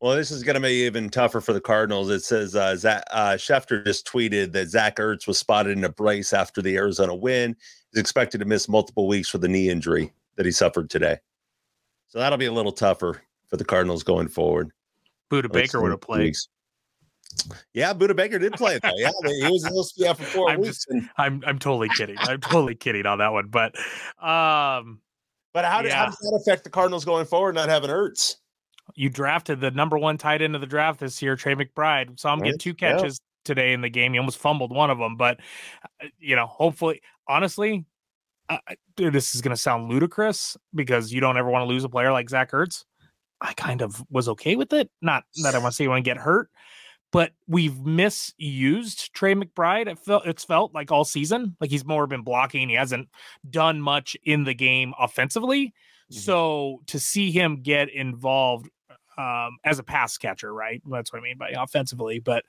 Well, 0.00 0.16
this 0.16 0.30
is 0.30 0.42
going 0.42 0.54
to 0.54 0.60
be 0.60 0.86
even 0.86 1.10
tougher 1.10 1.42
for 1.42 1.52
the 1.52 1.60
Cardinals. 1.60 2.08
It 2.08 2.24
says 2.24 2.56
uh, 2.56 2.74
Zach, 2.74 3.04
uh, 3.10 3.32
Schefter 3.34 3.84
just 3.84 4.08
tweeted 4.08 4.50
that 4.52 4.70
Zach 4.70 4.96
Ertz 4.96 5.26
was 5.26 5.38
spotted 5.38 5.76
in 5.76 5.84
a 5.84 5.90
brace 5.90 6.32
after 6.32 6.62
the 6.62 6.74
Arizona 6.76 7.14
win. 7.14 7.54
He's 7.92 8.00
expected 8.00 8.38
to 8.38 8.46
miss 8.46 8.66
multiple 8.66 9.06
weeks 9.06 9.28
for 9.28 9.36
the 9.36 9.48
knee 9.48 9.68
injury 9.68 10.10
that 10.36 10.46
he 10.46 10.52
suffered 10.52 10.88
today. 10.88 11.18
So 12.08 12.18
that'll 12.18 12.38
be 12.38 12.46
a 12.46 12.52
little 12.52 12.72
tougher 12.72 13.20
for 13.48 13.58
the 13.58 13.64
Cardinals 13.64 14.02
going 14.02 14.28
forward. 14.28 14.70
Budda 15.30 15.52
Baker 15.52 15.82
would 15.82 15.90
have 15.90 16.00
played. 16.00 16.20
Weeks. 16.20 16.48
Yeah, 17.74 17.92
Budda 17.92 18.16
Baker 18.16 18.38
did 18.38 18.54
play 18.54 18.76
it 18.76 18.82
though. 18.82 18.90
Yeah, 18.96 19.10
he 19.22 19.52
was 19.52 19.64
supposed 19.64 19.94
to 19.94 20.00
be 20.00 20.08
out 20.08 20.16
for 20.16 20.24
4 20.24 20.50
I'm 20.50 20.60
weeks. 20.60 20.86
Just, 20.86 21.08
I'm 21.18 21.42
I'm 21.46 21.58
totally 21.58 21.90
kidding. 21.90 22.16
I'm 22.18 22.40
totally 22.40 22.74
kidding 22.74 23.04
on 23.04 23.18
that 23.18 23.32
one. 23.32 23.48
But 23.48 23.74
um 24.18 25.00
but 25.52 25.64
how, 25.64 25.82
yeah. 25.82 25.96
how 25.96 26.06
does 26.06 26.16
that 26.16 26.40
affect 26.40 26.64
the 26.64 26.70
Cardinals 26.70 27.04
going 27.04 27.26
forward, 27.26 27.54
not 27.54 27.68
having 27.68 27.90
Ertz? 27.90 28.36
You 28.94 29.08
drafted 29.08 29.60
the 29.60 29.70
number 29.70 29.98
one 29.98 30.18
tight 30.18 30.42
end 30.42 30.54
of 30.54 30.60
the 30.60 30.66
draft 30.66 31.00
this 31.00 31.20
year, 31.22 31.36
Trey 31.36 31.54
McBride. 31.54 32.18
Saw 32.18 32.34
him 32.34 32.40
right. 32.40 32.52
get 32.52 32.60
two 32.60 32.74
catches 32.74 33.20
yeah. 33.20 33.54
today 33.54 33.72
in 33.72 33.80
the 33.80 33.88
game. 33.88 34.12
He 34.12 34.18
almost 34.18 34.38
fumbled 34.38 34.74
one 34.74 34.90
of 34.90 34.98
them, 34.98 35.16
but 35.16 35.38
uh, 36.02 36.06
you 36.18 36.34
know, 36.36 36.46
hopefully, 36.46 37.00
honestly, 37.28 37.84
uh, 38.48 38.58
this 38.96 39.34
is 39.34 39.42
going 39.42 39.54
to 39.54 39.60
sound 39.60 39.90
ludicrous 39.90 40.56
because 40.74 41.12
you 41.12 41.20
don't 41.20 41.36
ever 41.36 41.48
want 41.48 41.62
to 41.62 41.66
lose 41.66 41.84
a 41.84 41.88
player 41.88 42.10
like 42.10 42.28
Zach 42.28 42.50
Ertz. 42.50 42.84
I 43.40 43.52
kind 43.54 43.80
of 43.80 44.04
was 44.10 44.28
okay 44.28 44.56
with 44.56 44.72
it. 44.72 44.90
Not 45.00 45.24
that 45.44 45.54
I 45.54 45.58
want 45.58 45.72
to 45.72 45.76
say 45.76 45.84
you 45.84 45.90
want 45.90 46.04
to 46.04 46.08
get 46.10 46.18
hurt, 46.18 46.50
but 47.12 47.32
we've 47.46 47.80
misused 47.84 49.12
Trey 49.14 49.34
McBride. 49.34 49.88
It 49.88 49.98
felt 49.98 50.26
it's 50.26 50.44
felt 50.44 50.74
like 50.74 50.92
all 50.92 51.04
season, 51.04 51.56
like 51.60 51.70
he's 51.70 51.84
more 51.84 52.06
been 52.06 52.22
blocking. 52.22 52.68
He 52.68 52.74
hasn't 52.74 53.08
done 53.48 53.80
much 53.80 54.16
in 54.24 54.44
the 54.44 54.54
game 54.54 54.94
offensively. 54.98 55.66
Mm-hmm. 55.66 56.18
So 56.18 56.82
to 56.86 56.98
see 56.98 57.30
him 57.30 57.62
get 57.62 57.90
involved 57.90 58.68
um, 59.18 59.58
as 59.64 59.78
a 59.78 59.82
pass 59.82 60.16
catcher, 60.18 60.52
right? 60.52 60.82
That's 60.88 61.12
what 61.12 61.20
I 61.20 61.22
mean 61.22 61.38
by 61.38 61.50
offensively. 61.50 62.20
But 62.20 62.44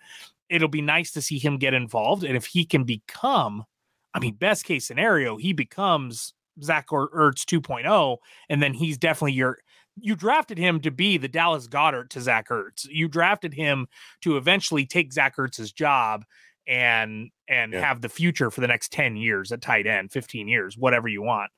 it'll 0.49 0.67
be 0.67 0.81
nice 0.81 1.11
to 1.11 1.21
see 1.21 1.39
him 1.39 1.57
get 1.57 1.73
involved, 1.73 2.23
and 2.23 2.35
if 2.35 2.45
he 2.45 2.65
can 2.65 2.83
become 2.83 3.65
I 4.13 4.19
mean, 4.19 4.35
best 4.35 4.65
case 4.65 4.85
scenario, 4.85 5.37
he 5.37 5.53
becomes 5.53 6.33
Zach 6.61 6.91
or 6.91 7.09
Ertz 7.11 7.45
2.0, 7.45 8.17
and 8.49 8.61
then 8.61 8.73
he's 8.73 8.97
definitely 8.97 9.33
your. 9.33 9.59
You 10.01 10.15
drafted 10.15 10.57
him 10.57 10.81
to 10.81 10.91
be 10.91 11.17
the 11.17 11.27
Dallas 11.27 11.67
Goedert 11.67 12.09
to 12.09 12.21
Zach 12.21 12.49
Ertz. 12.49 12.87
You 12.89 13.07
drafted 13.07 13.53
him 13.53 13.87
to 14.21 14.37
eventually 14.37 14.85
take 14.85 15.13
Zach 15.13 15.35
Ertz's 15.37 15.71
job 15.71 16.25
and 16.67 17.29
and 17.47 17.73
yeah. 17.73 17.81
have 17.81 18.01
the 18.01 18.09
future 18.09 18.51
for 18.51 18.61
the 18.61 18.67
next 18.67 18.91
10 18.91 19.15
years 19.15 19.51
at 19.51 19.61
tight 19.61 19.87
end, 19.87 20.11
15 20.11 20.47
years, 20.47 20.77
whatever 20.77 21.07
you 21.07 21.21
want. 21.21 21.51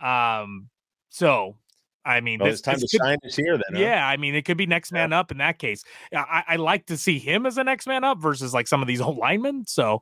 Um, 0.00 0.68
so 1.08 1.56
I 2.04 2.20
mean, 2.20 2.40
well, 2.40 2.50
this, 2.50 2.62
time 2.62 2.76
to 2.76 2.80
could, 2.80 3.00
shine 3.00 3.18
is 3.22 3.36
here. 3.36 3.58
Then, 3.58 3.80
yeah. 3.80 4.06
I 4.06 4.16
mean, 4.16 4.34
it 4.34 4.46
could 4.46 4.56
be 4.56 4.66
next 4.66 4.92
man 4.92 5.10
yeah. 5.10 5.20
up 5.20 5.30
in 5.30 5.38
that 5.38 5.58
case. 5.58 5.84
I, 6.14 6.42
I 6.48 6.56
like 6.56 6.86
to 6.86 6.96
see 6.96 7.18
him 7.18 7.44
as 7.44 7.58
a 7.58 7.64
next 7.64 7.86
man 7.86 8.02
up 8.02 8.18
versus 8.18 8.54
like 8.54 8.66
some 8.66 8.80
of 8.80 8.88
these 8.88 9.00
old 9.02 9.18
linemen. 9.18 9.66
So, 9.66 10.00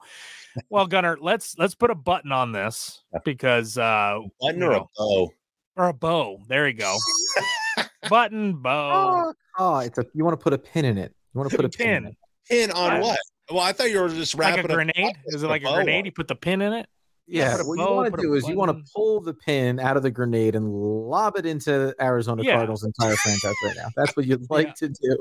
well, 0.71 0.87
Gunner, 0.87 1.19
let's 1.21 1.59
let's 1.59 1.75
put 1.75 1.91
a 1.91 1.97
button 1.97 2.31
on 2.33 2.53
this 2.53 3.03
because 3.25 3.77
uh, 3.77 4.21
button 4.41 4.63
or 4.63 4.71
know, 4.71 4.77
a 4.77 4.89
bow 4.97 5.33
or 5.77 5.89
a 5.89 5.95
bow. 5.95 6.39
There 6.49 6.69
you 6.69 6.75
go. 6.75 6.97
button 8.09 8.55
bow. 8.63 9.27
Oh, 9.27 9.35
oh, 9.59 9.79
it's 9.79 9.99
a. 9.99 10.05
You 10.15 10.25
want 10.25 10.39
to 10.39 10.43
put 10.43 10.53
a 10.53 10.59
pin 10.59 10.85
in 10.85 10.99
it. 10.99 11.15
You 11.35 11.39
want 11.39 11.51
to 11.51 11.57
put 11.57 11.65
a 11.65 11.69
pin. 11.69 12.05
Pin, 12.05 12.17
pin 12.49 12.71
on 12.73 13.01
what? 13.01 13.19
Well, 13.51 13.61
I 13.61 13.73
thought 13.73 13.91
you 13.91 14.01
were 14.01 14.09
just 14.09 14.35
wrapping 14.35 14.63
like 14.63 14.71
a 14.71 14.75
grenade. 14.75 15.17
Is 15.27 15.43
it 15.43 15.49
like 15.49 15.63
a, 15.63 15.69
a 15.69 15.75
grenade? 15.75 16.07
You 16.07 16.13
put 16.13 16.29
the 16.29 16.35
pin 16.35 16.63
in 16.63 16.73
it. 16.73 16.89
Yeah, 17.29 17.57
what 17.63 17.77
bow, 17.77 17.89
you 17.89 17.95
want 17.97 18.15
to 18.15 18.23
do 18.23 18.35
is 18.35 18.43
button. 18.43 18.53
you 18.53 18.59
want 18.59 18.77
to 18.77 18.93
pull 18.95 19.21
the 19.21 19.35
pin 19.35 19.81
out 19.81 19.97
of 19.97 20.03
the 20.03 20.11
grenade 20.11 20.55
and 20.55 20.73
lob 20.73 21.37
it 21.37 21.45
into 21.45 21.95
Arizona 22.01 22.43
yeah. 22.43 22.55
Cardinals' 22.55 22.85
entire 22.85 23.17
franchise 23.17 23.55
right 23.65 23.77
now. 23.77 23.89
That's 23.97 24.17
what 24.17 24.27
you'd 24.27 24.47
like 24.51 24.69
yeah. 24.69 24.73
to 24.75 24.89
do. 24.89 25.17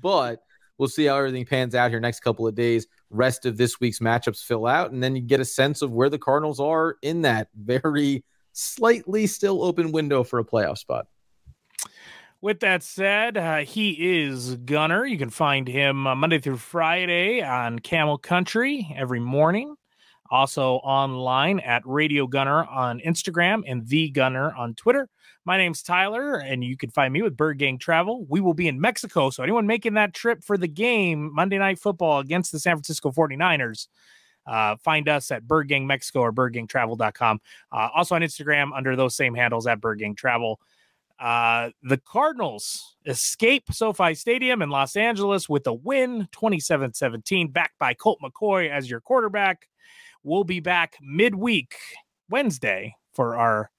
But 0.00 0.42
we'll 0.76 0.88
see 0.88 1.04
how 1.04 1.16
everything 1.16 1.44
pans 1.44 1.74
out 1.74 1.90
here 1.90 2.00
next 2.00 2.20
couple 2.20 2.48
of 2.48 2.56
days. 2.56 2.88
Rest 3.10 3.46
of 3.46 3.56
this 3.56 3.78
week's 3.78 4.00
matchups 4.00 4.42
fill 4.42 4.66
out, 4.66 4.90
and 4.90 5.02
then 5.02 5.14
you 5.14 5.22
get 5.22 5.38
a 5.38 5.44
sense 5.44 5.82
of 5.82 5.92
where 5.92 6.10
the 6.10 6.18
Cardinals 6.18 6.58
are 6.58 6.96
in 7.02 7.22
that 7.22 7.48
very 7.54 8.24
slightly 8.52 9.26
still 9.26 9.62
open 9.62 9.92
window 9.92 10.24
for 10.24 10.40
a 10.40 10.44
playoff 10.44 10.78
spot. 10.78 11.06
With 12.44 12.60
that 12.60 12.82
said, 12.82 13.38
uh, 13.38 13.60
he 13.60 14.20
is 14.20 14.56
Gunner. 14.56 15.06
You 15.06 15.16
can 15.16 15.30
find 15.30 15.66
him 15.66 16.06
uh, 16.06 16.14
Monday 16.14 16.38
through 16.38 16.58
Friday 16.58 17.40
on 17.40 17.78
Camel 17.78 18.18
Country 18.18 18.86
every 18.94 19.18
morning. 19.18 19.76
Also 20.30 20.74
online 20.74 21.60
at 21.60 21.80
Radio 21.86 22.26
Gunner 22.26 22.66
on 22.66 23.00
Instagram 23.00 23.62
and 23.66 23.88
The 23.88 24.10
Gunner 24.10 24.54
on 24.58 24.74
Twitter. 24.74 25.08
My 25.46 25.56
name's 25.56 25.82
Tyler, 25.82 26.34
and 26.34 26.62
you 26.62 26.76
can 26.76 26.90
find 26.90 27.14
me 27.14 27.22
with 27.22 27.34
Bird 27.34 27.56
Gang 27.56 27.78
Travel. 27.78 28.26
We 28.28 28.42
will 28.42 28.52
be 28.52 28.68
in 28.68 28.78
Mexico. 28.78 29.30
So, 29.30 29.42
anyone 29.42 29.66
making 29.66 29.94
that 29.94 30.12
trip 30.12 30.44
for 30.44 30.58
the 30.58 30.68
game, 30.68 31.34
Monday 31.34 31.56
Night 31.56 31.78
Football 31.78 32.18
against 32.18 32.52
the 32.52 32.60
San 32.60 32.76
Francisco 32.76 33.10
49ers, 33.10 33.88
uh, 34.46 34.76
find 34.84 35.08
us 35.08 35.30
at 35.30 35.48
Bird 35.48 35.68
Gang 35.68 35.86
Mexico 35.86 36.20
or 36.20 36.32
birdgangtravel.com. 36.34 37.40
Uh, 37.72 37.88
also 37.94 38.14
on 38.14 38.20
Instagram 38.20 38.76
under 38.76 38.96
those 38.96 39.16
same 39.16 39.34
handles 39.34 39.66
at 39.66 39.80
Bird 39.80 40.00
Gang 40.00 40.14
Travel. 40.14 40.60
Uh, 41.18 41.70
the 41.82 41.98
Cardinals 41.98 42.96
escape 43.06 43.64
SoFi 43.70 44.14
Stadium 44.14 44.62
in 44.62 44.70
Los 44.70 44.96
Angeles 44.96 45.48
with 45.48 45.66
a 45.66 45.72
win 45.72 46.28
27 46.32 46.94
17, 46.94 47.50
backed 47.50 47.78
by 47.78 47.94
Colt 47.94 48.18
McCoy 48.22 48.70
as 48.70 48.90
your 48.90 49.00
quarterback. 49.00 49.68
We'll 50.22 50.44
be 50.44 50.60
back 50.60 50.96
midweek 51.00 51.76
Wednesday 52.28 52.96
for 53.12 53.36
our 53.36 53.70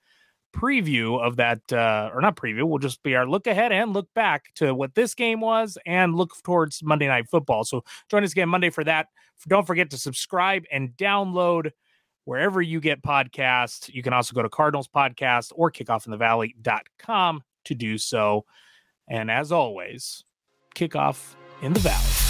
preview 0.56 1.20
of 1.20 1.36
that, 1.36 1.60
uh, 1.74 2.10
or 2.14 2.22
not 2.22 2.38
preview, 2.38 2.64
will 2.64 2.80
just 2.80 3.04
be 3.04 3.16
our 3.16 3.28
look 3.28 3.46
ahead 3.46 3.72
and 3.72 3.94
look 3.94 4.08
back 4.14 4.54
to 4.56 4.74
what 4.74 4.96
this 4.96 5.14
game 5.14 5.42
was 5.42 5.78
and 5.86 6.16
look 6.16 6.32
towards 6.44 6.82
Monday 6.82 7.08
Night 7.08 7.30
Football. 7.30 7.66
So 7.66 7.84
join 8.10 8.24
us 8.24 8.32
again 8.32 8.48
Monday 8.48 8.70
for 8.70 8.84
that. 8.86 9.08
Don't 9.48 9.68
forget 9.68 9.90
to 9.90 9.98
subscribe 9.98 10.64
and 10.72 10.92
download 10.92 11.72
wherever 12.26 12.62
you 12.62 12.80
get 12.80 13.02
podcasts. 13.02 13.92
You 13.94 14.04
can 14.04 14.14
also 14.14 14.34
go 14.34 14.42
to 14.42 14.50
Cardinals 14.50 14.88
Podcast 14.88 15.52
or 15.56 15.72
kickoffinthevalley.com 15.72 17.44
to 17.66 17.76
do 17.76 17.98
so. 17.98 18.46
And 19.08 19.32
as 19.32 19.52
always, 19.52 20.24
kickoff 20.76 21.36
in 21.62 21.74
the 21.74 21.80
valley. 21.80 22.25